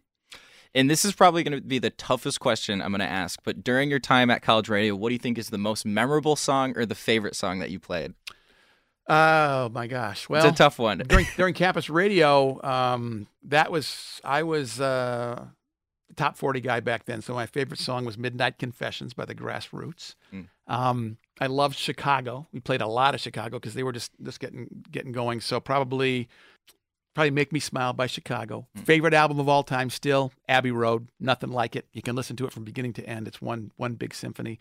[0.75, 3.39] And this is probably going to be the toughest question I'm going to ask.
[3.45, 6.35] But during your time at college radio, what do you think is the most memorable
[6.35, 8.13] song or the favorite song that you played?
[9.07, 10.27] Oh my gosh!
[10.27, 10.97] Well, it's a tough one.
[10.97, 15.45] during during campus radio, um, that was I was uh,
[16.15, 17.21] top forty guy back then.
[17.21, 20.15] So my favorite song was "Midnight Confessions" by the Grassroots.
[20.33, 20.47] Mm.
[20.67, 22.47] Um, I loved Chicago.
[22.51, 25.39] We played a lot of Chicago because they were just just getting getting going.
[25.39, 26.27] So probably
[27.15, 28.67] Probably Make Me Smile by Chicago.
[28.77, 28.85] Mm.
[28.85, 31.07] Favorite album of all time still, Abbey Road.
[31.19, 31.87] Nothing like it.
[31.93, 33.27] You can listen to it from beginning to end.
[33.27, 34.59] It's one one big symphony.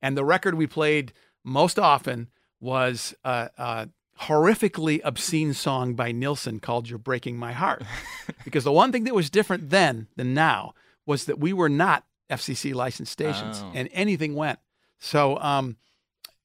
[0.00, 1.12] And the record we played
[1.44, 2.28] most often
[2.60, 3.88] was a,
[4.22, 7.84] horrifically obscene song by Nilsson called You're Breaking My Heart.
[8.44, 10.74] because the one thing that was different then than now
[11.06, 13.72] was that we were not FCC licensed stations oh.
[13.74, 14.58] and anything went.
[14.98, 15.76] So um,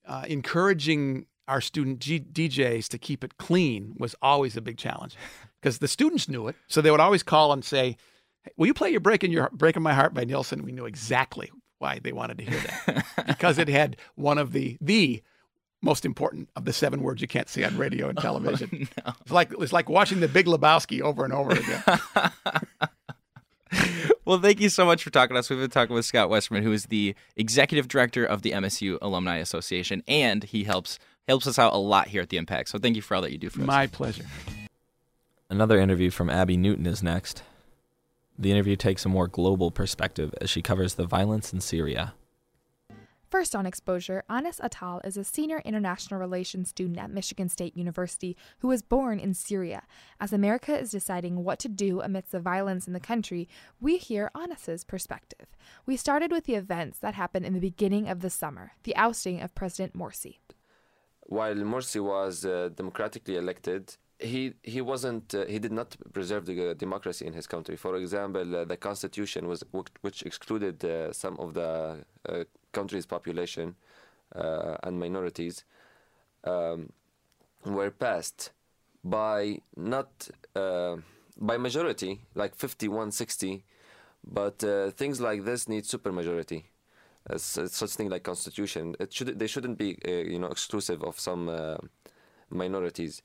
[0.05, 5.15] uh, encouraging our student G- DJs to keep it clean was always a big challenge
[5.61, 6.55] because the students knew it.
[6.67, 7.97] So they would always call and say,
[8.43, 10.63] hey, "Will you play your breaking your breaking my heart by Nilsson?
[10.63, 14.77] We knew exactly why they wanted to hear that because it had one of the
[14.81, 15.21] the
[15.81, 18.69] most important of the seven words you can't say on radio and oh, television.
[18.97, 19.13] Oh, no.
[19.21, 21.83] It's like it's like watching The Big Lebowski over and over again.
[24.25, 25.49] well, thank you so much for talking to us.
[25.49, 29.37] We've been talking with Scott Westerman, who is the executive director of the MSU Alumni
[29.37, 32.69] Association, and he helps helps us out a lot here at the Impact.
[32.69, 33.67] So thank you for all that you do for us.
[33.67, 34.25] My pleasure.
[35.49, 37.43] Another interview from Abby Newton is next.
[38.37, 42.13] The interview takes a more global perspective as she covers the violence in Syria.
[43.29, 48.37] First on exposure, Anas Atal is a senior international relations student at Michigan State University
[48.59, 49.83] who was born in Syria.
[50.19, 53.49] As America is deciding what to do amidst the violence in the country,
[53.81, 55.47] we hear Anas's perspective.
[55.85, 59.41] We started with the events that happened in the beginning of the summer, the ousting
[59.41, 60.37] of President Morsi
[61.27, 66.71] while Morsi was uh, democratically elected, he he wasn't uh, he did not preserve the
[66.71, 67.75] uh, democracy in his country.
[67.75, 69.63] For example, uh, the constitution was
[70.01, 73.75] which excluded uh, some of the uh, country's population
[74.33, 75.63] and minorities
[76.43, 76.89] um,
[77.65, 78.51] were passed
[79.03, 83.63] by not by majority like 51 60
[84.25, 84.59] but
[84.95, 86.63] things like this need supermajority
[87.35, 88.95] such thing like constitution.
[88.99, 91.77] It should they shouldn't be uh, you know exclusive of some uh,
[92.49, 93.21] minorities.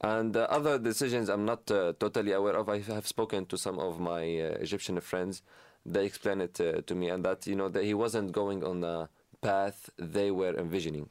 [0.00, 2.68] And uh, other decisions I'm not uh, totally aware of.
[2.68, 5.42] I have spoken to some of my uh, Egyptian friends.
[5.84, 9.08] They explained it to me, and that you know that he wasn't going on the
[9.40, 11.08] path they were envisioning,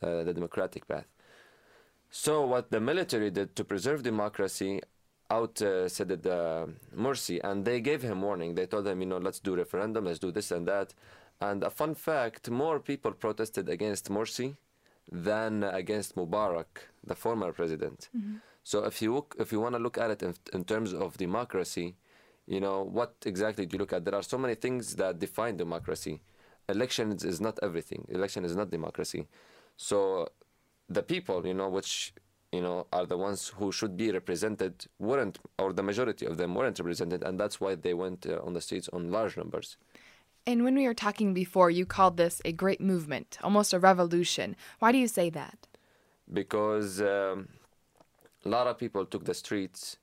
[0.00, 1.06] the democratic path.
[2.10, 4.80] So what the military did to preserve democracy,
[5.30, 6.66] out uh, said uh,
[6.96, 8.54] Morsi, and they gave him warning.
[8.54, 10.94] They told him, you know, let's do referendum, let's do this and that.
[11.40, 14.56] And a fun fact more people protested against Morsi
[15.10, 16.72] than against Mubarak,
[17.04, 18.08] the former president.
[18.16, 18.36] Mm-hmm.
[18.64, 21.16] So if you look, if you want to look at it in, in, terms of
[21.16, 21.94] democracy,
[22.46, 24.04] you know what exactly do you look at?
[24.04, 26.20] There are so many things that define democracy.
[26.68, 28.06] Elections is not everything.
[28.10, 29.26] Election is not democracy.
[29.76, 30.28] So
[30.88, 32.12] the people, you know, which
[32.52, 36.54] you know, are the ones who should be represented weren't, or the majority of them
[36.54, 39.76] weren't represented, and that's why they went uh, on the streets on large numbers.
[40.48, 44.56] And when we were talking before, you called this a great movement, almost a revolution.
[44.78, 45.66] Why do you say that?
[46.32, 47.48] Because um,
[48.46, 49.98] a lot of people took the streets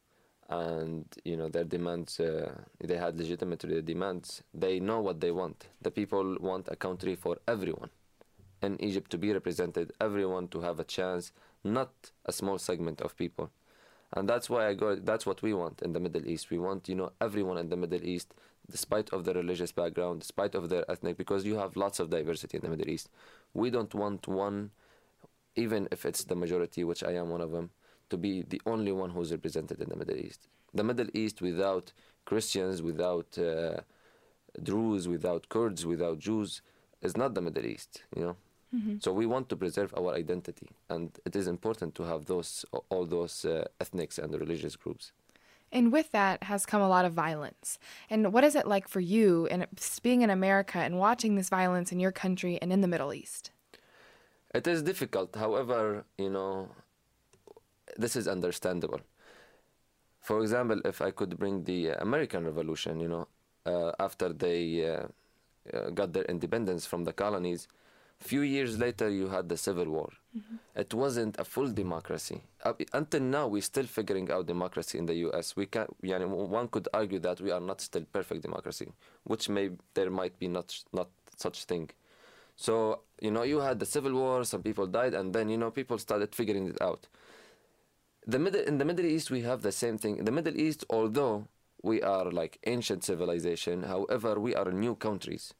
[0.47, 4.43] and you know their demands uh, they had legitimate demands.
[4.53, 5.65] They know what they want.
[5.81, 7.89] The people want a country for everyone.
[8.61, 11.31] In egypt to be represented everyone to have a chance
[11.63, 11.91] not
[12.25, 13.49] a small segment of people.
[14.15, 16.51] And that's why i go that's what we want in the middle east.
[16.51, 18.29] We want you know everyone in the middle east
[18.72, 22.57] despite of their religious background despite of their ethnic because you have lots of diversity
[22.57, 23.09] in the middle east
[23.53, 24.72] we don't want one
[25.55, 27.70] even if it's the majority which i am one of them
[28.09, 30.47] to be the only one who's represented in the Middle East.
[30.74, 31.91] The Middle East without
[32.26, 33.82] Christians, without uh,
[34.61, 36.61] Druze, without Kurds, without Jews
[37.01, 38.36] is not the Middle East, you know.
[38.74, 39.01] Mhm.
[39.01, 43.05] So we want to preserve our identity, and it is important to have those all
[43.05, 45.11] those uh, ethnics and religious groups.
[45.76, 47.80] And with that has come a lot of violence.
[48.09, 49.67] And what is it like for you and
[50.01, 53.51] being in America and watching this violence in your country and in the Middle East?
[54.53, 55.36] It is difficult.
[55.36, 56.69] However, you know,
[57.97, 59.01] this is understandable.
[60.21, 63.28] For example, if I could bring the American Revolution, you know,
[63.65, 65.07] uh, after they uh,
[65.73, 67.67] uh, got their independence from the colonies,
[68.20, 70.09] few years later you had the Civil War.
[70.38, 70.55] Mm-hmm.
[70.76, 72.41] It wasn't a full democracy.
[72.63, 75.55] Up, until now, we're still figuring out democracy in the U.S.
[75.55, 78.91] We can, yani, one could argue that we are not still perfect democracy,
[79.24, 81.89] which may there might be not not such thing.
[82.55, 85.72] So you know, you had the Civil War, some people died, and then you know
[85.72, 87.07] people started figuring it out
[88.28, 90.18] the middle in the Middle East we have the same thing.
[90.18, 91.47] In the Middle East, although
[91.82, 95.53] we are like ancient civilization, however we are new countries.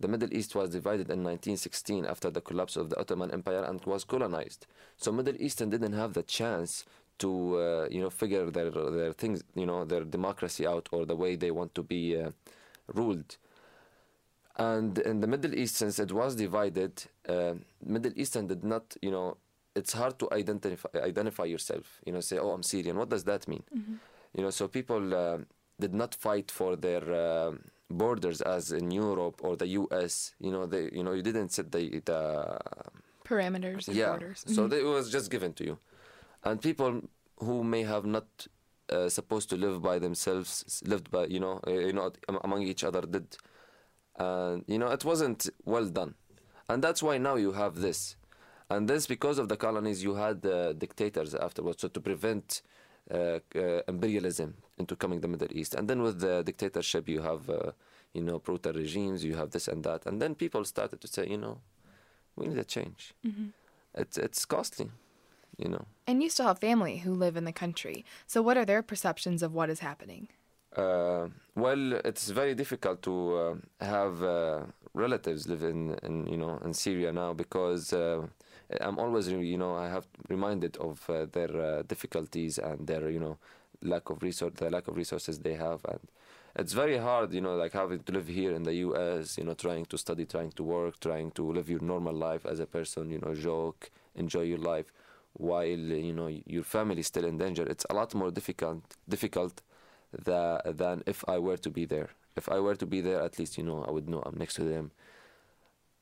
[0.00, 3.84] The Middle East was divided in 1916 after the collapse of the Ottoman Empire and
[3.84, 4.66] was colonized.
[4.96, 6.84] So Middle Eastern didn't have the chance
[7.18, 11.14] to uh, you know figure their their things you know their democracy out or the
[11.14, 12.30] way they want to be uh,
[12.94, 13.36] ruled.
[14.56, 19.10] And in the Middle East, since it was divided, uh, Middle Eastern did not you
[19.10, 19.36] know
[19.74, 22.00] it's hard to identify identify yourself.
[22.06, 23.62] You know, say, "Oh, I'm Syrian." What does that mean?
[24.36, 25.38] You know, so people uh,
[25.78, 27.52] did not fight for their uh,
[27.90, 30.34] borders as in Europe or the U.S.
[30.40, 32.58] You know, they you know you didn't set the the
[33.24, 34.10] Parameters and yeah.
[34.10, 34.44] borders.
[34.46, 34.72] So Mhm.
[34.80, 35.78] it was just given to you,
[36.44, 36.92] and people
[37.38, 38.26] who may have not
[38.92, 42.10] uh, supposed to live by themselves lived by you know uh, you know
[42.44, 43.36] among each other did,
[44.18, 46.14] and you know it wasn't well done,
[46.68, 48.16] and that's why now you have this,
[48.68, 52.62] and this because of the colonies you had uh, dictators afterwards, so to prevent.
[53.12, 57.42] Uh, uh, imperialism into coming the Middle East, and then with the dictatorship, you have,
[57.48, 57.72] uh,
[58.16, 61.24] you know, brutal regimes, you have this and that, and then people started to say,
[61.34, 61.56] you know,
[62.36, 63.02] we need a change.
[63.28, 63.46] Mhm.
[64.02, 64.88] It's it's costly,
[65.62, 65.84] you know.
[66.08, 67.96] And you still have family who live in the country.
[68.32, 70.24] So what are their perceptions of what is happening?
[70.82, 71.24] Uh,
[71.64, 74.60] well, it's very difficult to uh, have uh,
[74.94, 78.26] relatives live in, in you know in Syria now because uh,
[78.86, 83.18] I'm always you know I have reminded of uh, their uh, difficulties and their you
[83.24, 83.36] know
[83.82, 86.00] lack of resource the lack of resources they have and
[86.56, 89.54] it's very hard you know like having to live here in the US you know
[89.54, 93.10] trying to study trying to work trying to live your normal life as a person
[93.10, 94.92] you know joke enjoy your life
[95.34, 99.62] while you know your family is still in danger it's a lot more difficult difficult
[100.12, 102.10] tha- than if I were to be there.
[102.36, 104.54] If I were to be there, at least you know I would know I'm next
[104.54, 104.92] to them.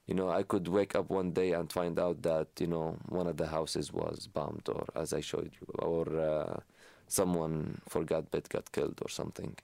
[0.06, 3.26] You know, I could wake up one day and find out that you know one
[3.26, 6.60] of the houses was bombed, or as I showed you, or uh,
[7.08, 9.56] someone forgot but got killed or something.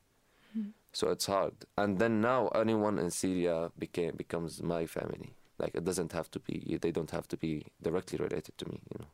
[0.92, 1.55] So it's hard.
[1.76, 5.34] And then now anyone in Syria became becomes my family.
[5.59, 6.78] Like it doesn't have to be.
[6.80, 8.78] They don't have to be directly related to me.
[8.90, 9.07] You know,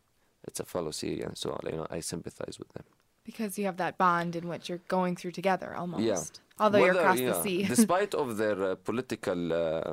[0.46, 2.84] it's a fellow Syrian, so you know I sympathize with them.
[3.24, 6.02] Because you have that bond in which you're going through together almost.
[6.02, 6.22] Yeah.
[6.62, 7.62] Although you're across yeah, the sea.
[7.76, 9.92] despite of their uh, political, uh,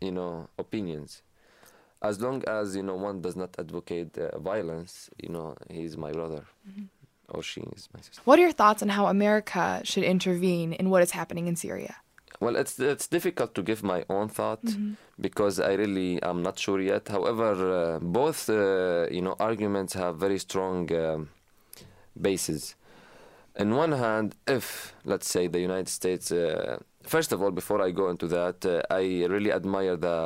[0.00, 1.22] you know, opinions,
[2.02, 6.12] as long as you know one does not advocate uh, violence, you know, he's my
[6.12, 6.88] brother, Mhm.
[7.28, 8.20] Or she is my sister.
[8.24, 11.94] what are your thoughts on how America should intervene in what is happening in Syria?
[12.40, 14.96] Well, it's it's difficult to give my own thought Mhm.
[15.20, 17.08] because I really am not sure yet.
[17.08, 21.28] However, uh, both uh, you know arguments have very strong um,
[22.20, 22.74] bases.
[23.58, 26.78] On one hand, if let's say the United States, uh,
[27.14, 29.02] first of all, before I go into that, uh, I
[29.34, 30.18] really admire the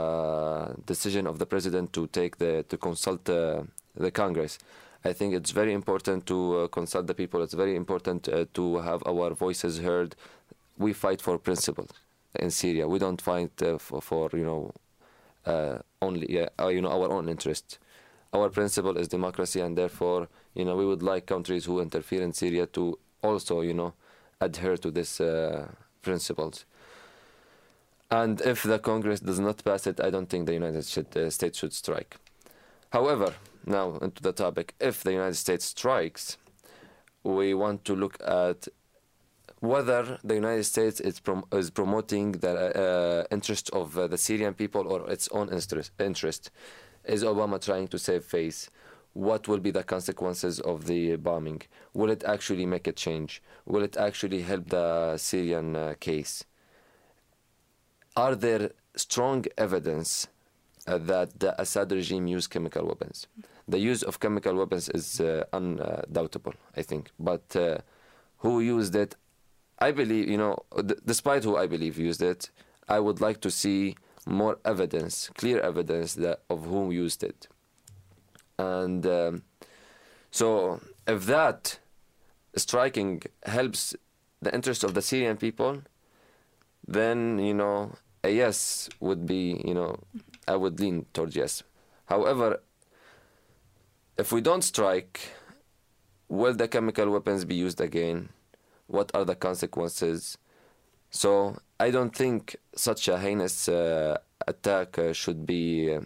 [0.87, 3.63] decision of the president to take the to consult uh,
[3.95, 4.59] the Congress.
[5.05, 7.43] I think it's very important to uh, consult the people.
[7.43, 10.17] It's very important uh, to have our voices heard.
[10.77, 11.91] We fight for principles
[12.39, 12.87] in Syria.
[12.89, 14.73] We don't fight uh, for, for you know
[16.03, 17.79] only you know our own interests.
[18.33, 20.29] Our principle is democracy, and therefore
[20.59, 23.95] You know, we would like countries who interfere in Syria to also, you know,
[24.41, 25.69] adhere to these uh,
[26.03, 26.65] principles.
[28.11, 31.73] And if the Congress does not pass it, I don't think the United States should
[31.73, 32.17] strike.
[32.91, 33.35] However,
[33.69, 36.39] now into the topic, if the United States strikes,
[37.23, 38.69] we want to look at
[39.61, 44.55] whether the United States is, prom- is promoting the uh, interest of uh, the Syrian
[44.55, 46.51] people or its own interest.
[47.05, 48.71] Is Obama trying to save face?
[49.15, 51.63] What will be the consequences of the bombing?
[51.93, 53.43] Will it actually make a change?
[53.67, 56.45] Will it actually help the Syrian uh, case?
[58.17, 60.29] Are there strong evidence
[60.87, 63.27] uh, that the Assad regime used chemical weapons?
[63.69, 67.11] The use of chemical weapons is uh, undoubtable, I think.
[67.19, 67.79] But uh,
[68.39, 69.17] who used it?
[69.79, 70.57] I believe, you know,
[71.05, 72.51] despite who I believe used it,
[72.89, 73.97] I would like to see
[74.27, 77.47] more evidence, clear evidence that of who used it.
[78.59, 79.43] And um,
[80.31, 81.79] so, if that
[82.57, 83.95] striking helps
[84.43, 85.83] the interest of the Syrian people,
[86.87, 87.93] then you know
[88.25, 89.99] a yes would be, you know,
[90.47, 91.63] I would lean towards yes.
[92.07, 92.61] However,
[94.19, 95.21] if we don't strike,
[96.29, 98.29] will the chemical weapons be used again?
[98.87, 100.39] What are the consequences?
[101.11, 105.97] So I don't think such a heinous uh, attack uh, should be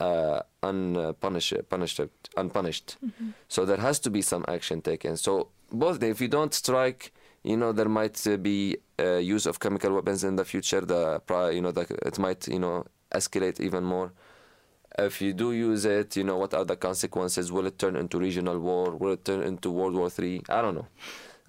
[0.00, 2.00] uh, unpunished, punished,
[2.36, 2.96] unpunished.
[3.04, 3.30] Mm-hmm.
[3.48, 5.16] So there has to be some action taken.
[5.16, 7.12] So both, if you don't strike,
[7.42, 10.80] you know there might uh, be uh, use of chemical weapons in the future.
[10.80, 11.20] The
[11.52, 14.12] you know the, it might you know escalate even more.
[14.98, 17.52] If you do use it, you know what are the consequences?
[17.52, 18.96] Will it turn into regional war?
[18.96, 20.42] Will it turn into World War Three?
[20.48, 20.86] I don't know.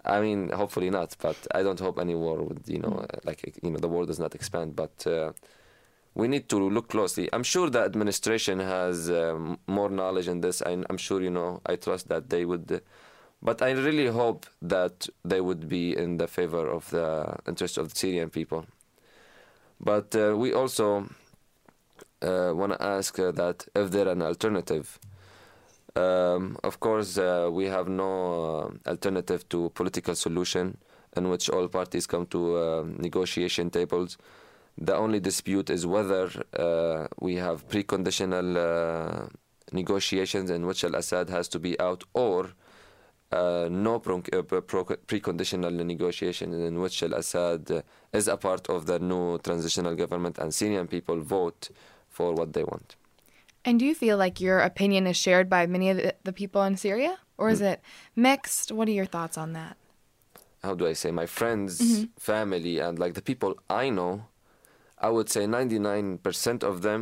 [0.04, 3.26] I mean, hopefully not, but I don't hope any war would, you know, mm.
[3.26, 4.76] like, you know, the war does not expand.
[4.76, 5.34] But uh,
[6.14, 7.30] we need to look closely.
[7.34, 10.62] I'm sure the administration has um, more knowledge in this.
[10.62, 12.72] and I, am sure, you know, I trust that they would.
[12.72, 12.80] Uh,
[13.41, 17.93] but I really hope that they would be in the favor of the interest of
[17.93, 18.66] the Syrian people.
[19.80, 21.08] But uh, we also
[22.22, 24.99] want to ask uh, that if there an alternative
[25.97, 30.78] um, of course, uh, we have no uh, alternative to political solution
[31.15, 34.18] in which all parties come to uh, negotiation tables.
[34.78, 39.28] The only dispute is whether uh, we have preconditional uh,
[39.72, 42.51] negotiations in which Al-Assad has to be out, or
[43.32, 50.38] uh, no preconditional negotiation in which Al-Assad is a part of the new transitional government
[50.38, 51.70] and Syrian people vote
[52.18, 52.95] for what they want.
[53.63, 56.76] And do you feel like your opinion is shared by many of the, people in
[56.78, 57.13] Syria?
[57.38, 57.72] Or is mm.
[57.72, 57.82] it
[58.15, 58.72] mixed?
[58.72, 59.78] What are your thoughts on that?
[60.63, 61.11] How do I say?
[61.11, 62.05] My friends, mm-hmm.
[62.18, 64.13] family, and like the people I know,
[64.97, 67.01] I would say 99% of them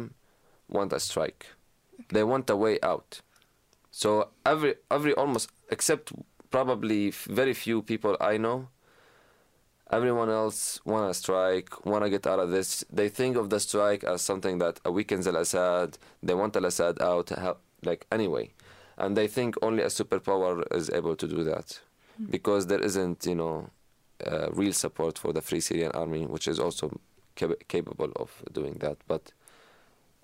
[0.68, 1.46] want a strike.
[1.94, 2.14] Okay.
[2.16, 3.22] They want a way out.
[3.92, 4.10] So
[4.46, 6.12] every, every almost, except
[6.50, 7.12] probably
[7.42, 8.68] very few people I know,
[9.92, 12.84] everyone else want to strike, want to get out of this.
[12.92, 15.98] They think of the strike as something that weakens Al-Assad.
[16.24, 18.52] They want Al-Assad out, help, like anyway,
[18.98, 22.32] and they think only a superpower is able to do that, mm-hmm.
[22.32, 23.70] because there isn't, you know,
[24.26, 27.00] uh, real support for the Free Syrian Army, which is also
[27.36, 28.98] cap- capable of doing that.
[29.08, 29.34] But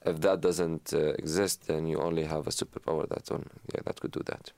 [0.05, 3.99] if that doesn't uh, exist, then you only have a superpower that on, yeah, that
[3.99, 4.51] could do that.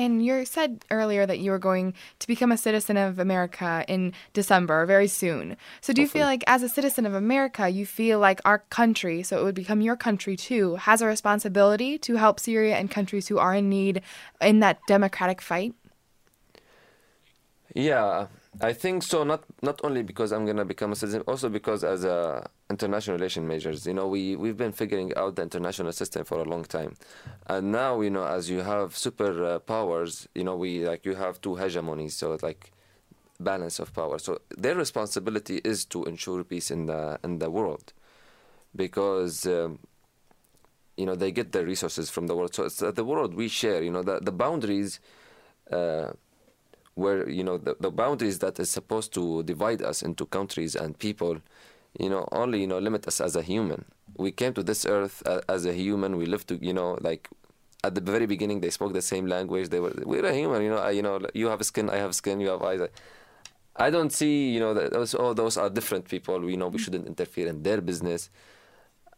[0.00, 4.12] And you said earlier that you were going to become a citizen of America in
[4.32, 5.56] December, very soon.
[5.80, 9.24] So, do you feel like, as a citizen of America, you feel like our country,
[9.24, 13.26] so it would become your country too, has a responsibility to help Syria and countries
[13.26, 14.02] who are in need
[14.40, 15.74] in that democratic fight?
[17.74, 18.28] Yeah,
[18.60, 19.22] I think so.
[19.22, 23.46] Not not only because I'm gonna become a citizen, also because as a international relation
[23.46, 26.96] majors, you know, we we've been figuring out the international system for a long time,
[27.46, 31.14] and now you know, as you have super uh, powers, you know, we like you
[31.14, 32.72] have two hegemonies, so it's like
[33.38, 34.18] balance of power.
[34.18, 37.92] So their responsibility is to ensure peace in the in the world,
[38.74, 39.46] because.
[39.46, 39.78] Um,
[40.96, 43.46] you know they get their resources from the world, so it's uh, the world we
[43.46, 43.84] share.
[43.84, 44.98] You know the the boundaries
[45.70, 46.10] uh,
[46.98, 50.98] where you know the, the boundaries that is supposed to divide us into countries and
[50.98, 51.34] people
[51.98, 53.84] you know only you know limit us as a human.
[54.16, 56.16] We came to this earth uh, as a human.
[56.16, 57.28] We lived to you know like
[57.84, 59.68] at the very beginning they spoke the same language.
[59.68, 62.14] They were we're a human you know I, you know you have skin i have
[62.14, 62.80] skin you have eyes.
[63.76, 66.40] I don't see you know that those oh those are different people.
[66.40, 68.28] We know we shouldn't interfere in their business.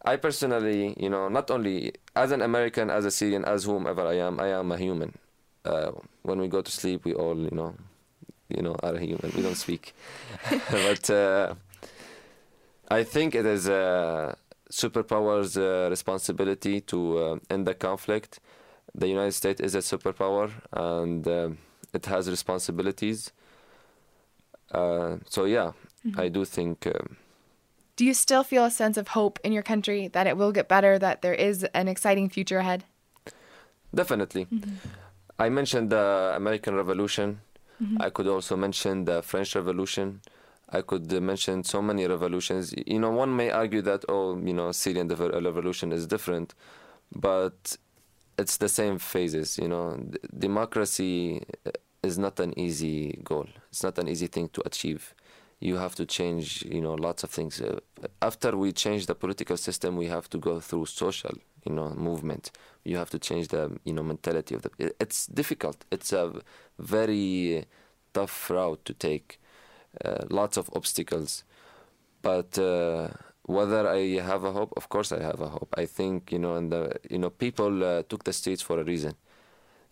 [0.05, 4.15] I personally you know not only as an american as a syrian as whomever i
[4.15, 5.13] am i am a human
[5.65, 5.93] uh,
[6.23, 7.75] when we go to sleep, we all, you know,
[8.49, 9.33] you know, are human.
[9.35, 9.95] We don't speak,
[10.71, 11.55] but uh,
[12.89, 14.37] I think it is a
[14.71, 18.41] superpower's uh, responsibility to uh, end the conflict.
[18.95, 21.27] the United States is a superpower and
[21.93, 23.33] it has responsibilities.
[24.73, 25.73] Uh, so yeah,
[26.05, 26.19] Mhm.
[26.25, 26.87] I do think.
[26.87, 27.17] Um,
[27.97, 30.69] Do you still feel a sense of hope in your country that it will get
[30.69, 32.83] better, that there is an exciting future ahead?
[33.95, 34.47] Definitely.
[35.41, 36.07] I mentioned the
[36.41, 37.29] American Revolution.
[37.83, 37.97] Mhm.
[38.07, 40.21] I could also mention the French Revolution.
[40.69, 42.65] I could uh, mention so many revolutions.
[42.95, 45.09] You know, one may argue that, oh, you know, Syrian
[45.49, 46.55] revolution is different,
[47.29, 47.77] but
[48.39, 49.59] it's the same phases.
[49.63, 51.71] You know, D- democracy uh,
[52.09, 53.47] is not an easy goal.
[53.71, 55.03] It's not an easy thing to achieve.
[55.69, 57.61] You have to change, you know, lots of things.
[57.61, 57.81] Uh,
[58.23, 61.35] after we change the political system, we have to go through social,
[61.67, 62.51] you know, movement.
[62.85, 64.71] You have to change the, you know, mentality of the.
[64.79, 65.85] it- It's difficult.
[65.91, 66.33] It's a
[66.79, 67.67] very
[68.15, 69.41] tough route to take.
[70.05, 71.45] Uh, lots of obstacles,
[72.23, 73.09] but uh,
[73.45, 75.75] whether I have a hope, of course I have a hope.
[75.77, 78.85] I think you know, and the you know, people uh, took the streets for a
[78.85, 79.15] reason.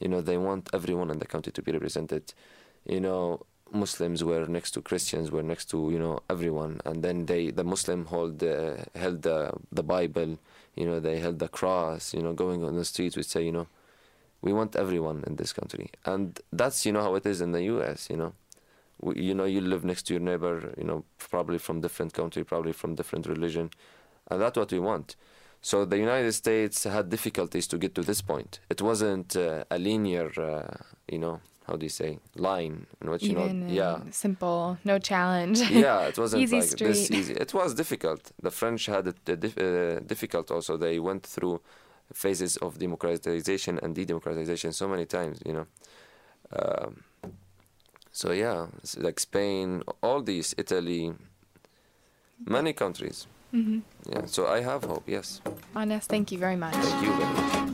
[0.01, 2.33] You know, they want everyone in the country to be represented.
[2.87, 7.27] You know, Muslims were next to Christians, were next to you know everyone, and then
[7.27, 10.39] they the Muslim hold uh, held the the Bible.
[10.79, 12.15] You know, they held the cross.
[12.15, 13.67] You know, going on the streets, we say, you know,
[14.41, 17.65] we want everyone in this country, and that's you know how it is in the
[17.75, 18.09] U.S.
[18.09, 18.33] You know,
[19.01, 20.73] we, you know you live next to your neighbor.
[20.79, 23.71] You know, probably from different country, probably from different religion,
[24.31, 25.17] and that's what we want.
[25.61, 28.61] So the United States had difficulties to get to this point.
[28.71, 30.77] It wasn't uh, a linear, uh,
[31.09, 35.61] you know, how do you say, line in which you know, yeah, simple, no challenge.
[35.71, 36.87] yeah, it wasn't easy like street.
[36.89, 37.35] this easy.
[37.35, 38.33] It was difficult.
[38.43, 40.77] The French had it uh, dif- uh, difficult also.
[40.79, 41.61] They went through
[42.13, 45.67] phases of democratization and de-democratization so many times, you know.
[46.59, 47.05] Um,
[48.13, 48.67] so yeah,
[48.97, 51.13] like Spain, all these, Italy,
[52.47, 53.27] many countries.
[53.53, 53.83] Mhm.
[54.11, 55.05] Yeah, so I have hope.
[55.07, 55.41] Yes,
[55.75, 56.75] Anas, thank you very much.
[56.75, 57.69] thank you very much.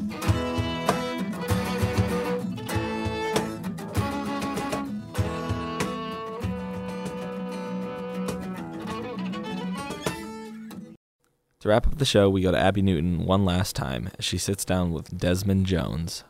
[11.64, 14.36] To wrap up the show, we go to Abby Newton one last time as she
[14.36, 16.22] sits down with Desmond Jones.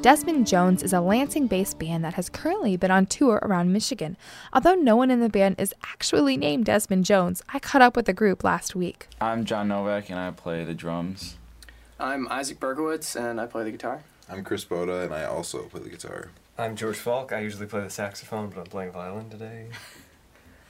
[0.00, 4.16] Desmond Jones is a Lansing based band that has currently been on tour around Michigan.
[4.54, 8.06] Although no one in the band is actually named Desmond Jones, I caught up with
[8.06, 9.08] the group last week.
[9.20, 11.36] I'm John Novak and I play the drums.
[12.00, 14.04] I'm Isaac Bergowitz and I play the guitar.
[14.30, 16.30] I'm Chris Boda and I also play the guitar.
[16.56, 17.30] I'm George Falk.
[17.30, 19.66] I usually play the saxophone, but I'm playing violin today.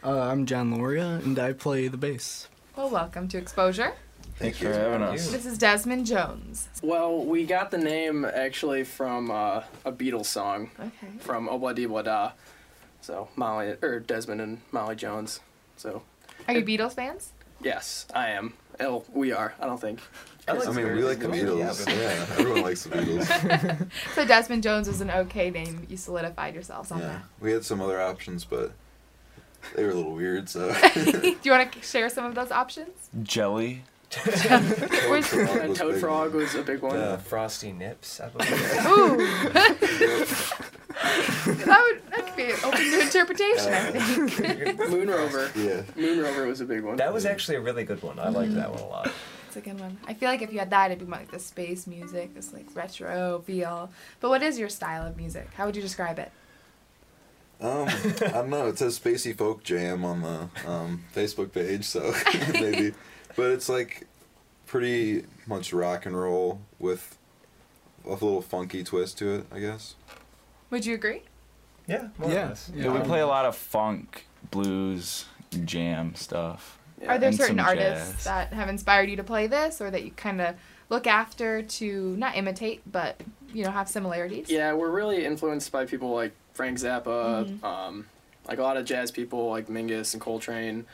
[0.04, 2.46] Uh, I'm John Loria, and I play the bass.
[2.77, 3.95] Well, welcome to Exposure.
[4.39, 4.68] Thank you.
[4.68, 5.31] for having us.
[5.31, 6.68] This is Desmond Jones.
[6.83, 10.70] Well, we got the name actually from uh, a Beatles song.
[10.79, 11.07] Okay.
[11.18, 12.35] From Obla Wada.
[13.01, 15.41] So Molly or Desmond and Molly Jones.
[15.79, 16.03] So
[16.47, 17.33] Are you Beatles fans?
[17.62, 18.53] yes, I am.
[18.79, 19.55] Oh, we are.
[19.59, 20.01] I don't think.
[20.47, 21.89] I, mean, we like the Beatles.
[21.89, 23.91] Yeah, everyone likes the Beatles.
[24.14, 25.87] So Desmond Jones was an okay name.
[25.89, 28.72] You solidified yourselves on yeah, we had some other options, but
[29.75, 30.49] they were a little weird.
[30.49, 30.73] So.
[30.95, 33.11] Do you want to share some of those options?
[33.23, 33.85] Jelly.
[35.09, 36.97] Where's- And Toad Frog was a big one.
[36.97, 38.51] Uh, Frosty Nips, I believe.
[38.87, 39.17] Ooh.
[40.97, 44.79] that would that could be open to interpretation, I think.
[44.91, 45.51] Moon Rover.
[45.57, 45.83] Yeah.
[45.97, 46.97] Moon Rover was a big one.
[46.97, 48.19] That was actually a really good one.
[48.19, 49.11] I liked that one a lot.
[49.49, 49.99] It's a good one.
[50.07, 52.53] I feel like if you had that, it'd be more like the space music, this
[52.53, 53.91] like retro feel.
[54.21, 55.49] But what is your style of music?
[55.57, 56.31] How would you describe it?
[57.61, 58.66] Um, I don't know.
[58.68, 62.14] It says Spacey Folk Jam on the um, Facebook page, so
[62.52, 62.92] maybe.
[63.34, 64.07] But it's like
[64.66, 67.16] pretty much rock and roll with
[68.04, 69.94] a little funky twist to it, I guess.
[70.70, 71.22] Would you agree?
[71.86, 75.26] Yeah, more Yeah, Yeah, we play a lot of funk, blues,
[75.64, 76.78] jam stuff.
[77.07, 78.24] Are there and certain artists jazz.
[78.24, 80.57] that have inspired you to play this, or that you kind of
[80.88, 83.20] look after to not imitate, but
[83.52, 84.50] you know have similarities?
[84.50, 87.62] Yeah, we're really influenced by people like Frank Zappa, Mhm.
[87.64, 88.07] um,
[88.48, 90.86] like a lot of jazz people like Mingus and Coltrane,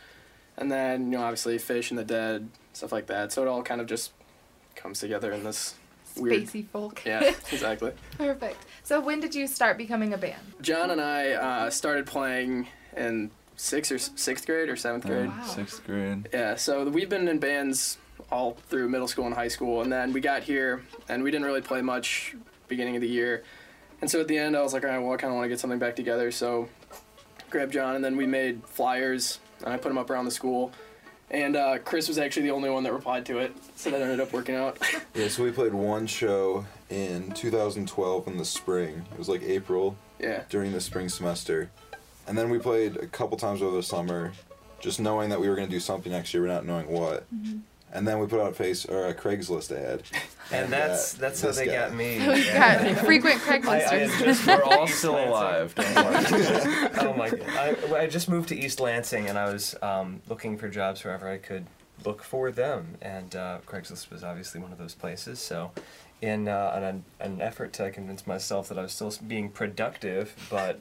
[0.56, 3.30] and then you know obviously Phish and the Dead, stuff like that.
[3.32, 4.10] So it all kind of just
[4.74, 5.74] comes together in this
[6.16, 6.44] weird.
[6.48, 7.02] Spacey folk.
[7.06, 7.20] Yeah,
[7.52, 7.92] exactly.
[8.18, 8.56] Perfect.
[8.82, 10.42] So when did you start becoming a band?
[10.60, 15.26] John and I uh, started playing in sixth or sixth grade or seventh grade.
[15.30, 16.28] Yeah, Sixth grade.
[16.32, 17.98] Yeah, so we've been in bands
[18.32, 21.46] all through middle school and high school, and then we got here and we didn't
[21.46, 22.34] really play much
[22.66, 23.44] beginning of the year.
[24.02, 25.44] And so at the end, I was like, all right, well, I kind of want
[25.44, 26.32] to get something back together.
[26.32, 26.68] So
[27.50, 30.72] grabbed John, and then we made flyers, and I put them up around the school.
[31.30, 34.18] And uh, Chris was actually the only one that replied to it, so that ended
[34.18, 34.78] up working out.
[35.14, 39.04] Yeah, so we played one show in 2012 in the spring.
[39.12, 39.96] It was like April.
[40.18, 40.42] Yeah.
[40.48, 41.70] During the spring semester,
[42.26, 44.32] and then we played a couple times over the summer,
[44.80, 47.24] just knowing that we were going to do something next year, but not knowing what.
[47.34, 47.58] Mm-hmm.
[47.94, 50.02] And then we put out a face or a Craigslist ad.
[50.50, 52.18] And that's- that's how they guy- got me.
[52.24, 54.46] So we got frequent Craigslisters.
[54.46, 55.74] We're all still alive.
[55.74, 56.88] Don't worry.
[57.00, 57.48] oh my god!
[57.92, 61.28] I, I just moved to East Lansing, and I was um, looking for jobs wherever
[61.28, 61.66] I could
[62.04, 65.38] look for them, and uh, Craigslist was obviously one of those places.
[65.38, 65.70] So,
[66.22, 70.80] in uh, an, an effort to convince myself that I was still being productive, but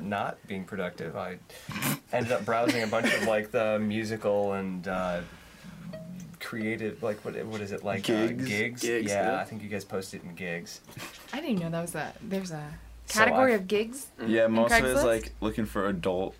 [0.00, 1.38] not being productive, I
[2.12, 4.86] ended up browsing a bunch of like the musical and.
[6.40, 8.44] Uh, creative like what what is it like uh, Gigs?
[8.48, 9.40] gigs Gigs, yeah, yeah.
[9.40, 10.80] I think you guys posted in gigs
[11.32, 12.66] I didn't know that was a there's a
[13.08, 14.06] category I- of gigs.
[14.26, 16.34] Yeah, in most of it is like looking for adult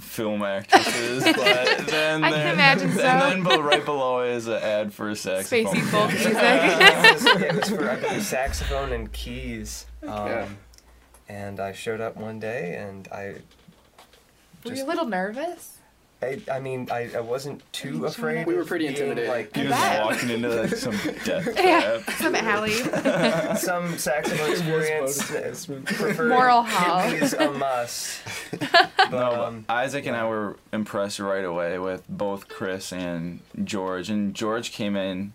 [0.00, 1.34] film actresses, but
[1.86, 3.02] then I can there- imagine and so.
[3.02, 5.66] then be- right below it is an ad for a saxophone.
[5.74, 6.32] Spacey folk music.
[6.36, 9.86] it, was, it was for I believe, saxophone and keys.
[10.02, 10.48] Um, Yeah.
[11.28, 13.36] And I showed up one day and I.
[14.64, 15.75] Were you a little nervous?
[16.22, 18.46] I, I mean, I, I wasn't too afraid.
[18.46, 19.28] We were pretty being, intimidated.
[19.28, 22.10] Like, He was walking into like some death Yeah, trap.
[22.16, 22.72] some alley.
[23.58, 25.30] some saxophone experience.
[25.30, 27.00] is preferred Moral hall.
[27.12, 28.20] is a must.
[29.10, 34.08] No, but Isaac and I were impressed right away with both Chris and George.
[34.08, 35.34] And George came in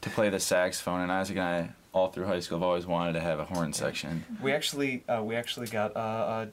[0.00, 3.12] to play the saxophone, and Isaac and I, all through high school, have always wanted
[3.12, 4.24] to have a horn section.
[4.42, 6.48] We actually uh, we actually got uh, a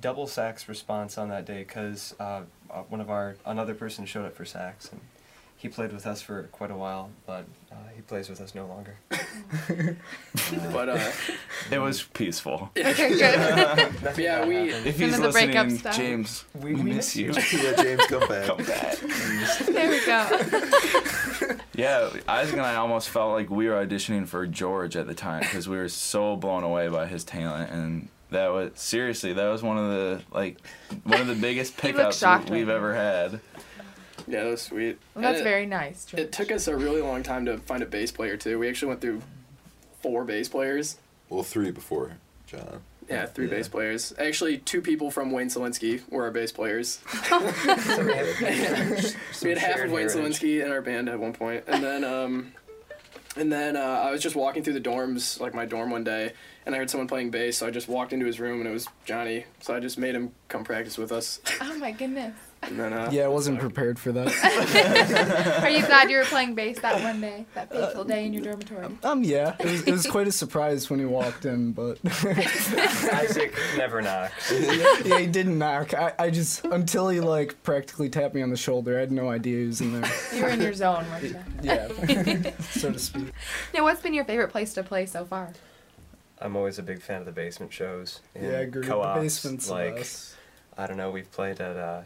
[0.00, 4.26] double sax response on that day because uh, uh, one of our another person showed
[4.26, 5.00] up for sax and
[5.56, 8.64] he played with us for quite a while, but uh, he plays with us no
[8.66, 8.96] longer.
[10.72, 11.10] But uh,
[11.72, 12.70] It was peaceful.
[12.78, 14.18] Okay, good.
[14.18, 14.54] Yeah, we.
[14.68, 14.86] happened.
[14.86, 15.96] If he's of the breakup listening, stuff.
[15.96, 17.32] James, We- we, we miss miss you.
[17.60, 18.46] yeah, James, come back.
[18.46, 18.96] Come back.
[19.66, 21.56] there we go.
[21.74, 25.40] Yeah, Isaac and I almost felt like we were auditioning for George at the time
[25.40, 29.62] because we were so blown away by his talent, and that was seriously that was
[29.62, 30.58] one of the like
[31.04, 33.40] one of the biggest He pickups shocked we've ever had.
[34.26, 34.98] Yeah, that was sweet.
[35.14, 36.04] Well, that's it- very nice.
[36.04, 36.20] George.
[36.22, 38.58] It took us a really long time to find a bass player too.
[38.58, 39.22] We actually went through
[40.02, 40.98] four bass players.
[41.28, 42.12] Well, three before
[42.46, 42.80] John.
[43.08, 43.54] Yeah, three Yeah.
[43.56, 44.12] bass players.
[44.18, 47.00] Actually, two people from Wayne Selinsky were our bass players.
[47.24, 47.38] So
[48.04, 48.26] we had,
[49.42, 50.38] we had half of Wayne heritage.
[50.40, 52.52] Selinsky in our band at one point, and then um,
[53.36, 56.32] and then uh, I was just walking through the dorms, like my dorm one day,
[56.66, 57.58] and I heard someone playing bass.
[57.58, 59.44] So I just walked into his room, and it was Johnny.
[59.60, 61.40] So I just made him come practice with us.
[61.60, 62.34] Oh my goodness.
[62.62, 65.62] And then uh, Yeah, I wasn't prepared for that.
[65.62, 68.42] Are you glad you were playing bass that one day, that fateful day in your
[68.42, 68.88] dormitory?
[69.04, 73.54] Um, yeah, it was, it was quite a surprise when he walked in, but Isaac
[73.76, 74.52] never knocks.
[75.04, 75.94] yeah, he didn't knock.
[75.94, 79.28] I, I just until he like practically tapped me on the shoulder, I had no
[79.28, 80.10] idea he was in there.
[80.34, 81.36] You were in your zone, weren't you?
[81.62, 81.88] Yeah,
[82.70, 83.32] so to speak.
[83.72, 85.52] Now, what's been your favorite place to play so far?
[86.40, 88.20] I'm always a big fan of the basement shows.
[88.34, 88.82] Yeah, I agree.
[88.82, 90.34] The Co-ops, basement's like best.
[90.76, 91.10] I don't know.
[91.10, 92.02] We've played at uh,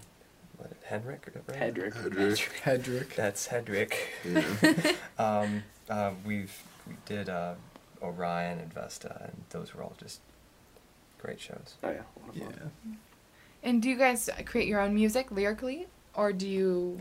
[0.62, 1.28] what, Henrik.
[1.48, 1.74] Right?
[1.74, 1.94] Hedrick.
[1.94, 2.48] Hedrick.
[2.62, 3.14] Hedrick.
[3.14, 4.96] That's Hedrick.
[5.18, 6.56] um, uh, we've
[6.86, 7.54] we did uh,
[8.02, 10.20] Orion and Vesta, and those were all just
[11.18, 11.74] great shows.
[11.82, 12.00] Oh yeah,
[12.40, 12.54] a lot.
[13.62, 16.98] And do you guys create your own music lyrically, or do you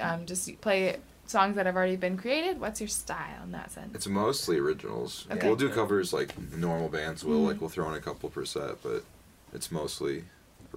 [0.00, 2.60] um, just play songs that have already been created?
[2.60, 3.94] What's your style in that sense?
[3.94, 5.26] It's mostly originals.
[5.30, 5.46] Okay.
[5.46, 7.46] We'll do covers like normal bands will, Mhm.
[7.46, 9.04] like we'll throw in a couple per set, but
[9.52, 10.24] it's mostly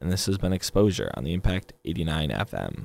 [0.00, 2.84] and this has been Exposure on the Impact 89 FM.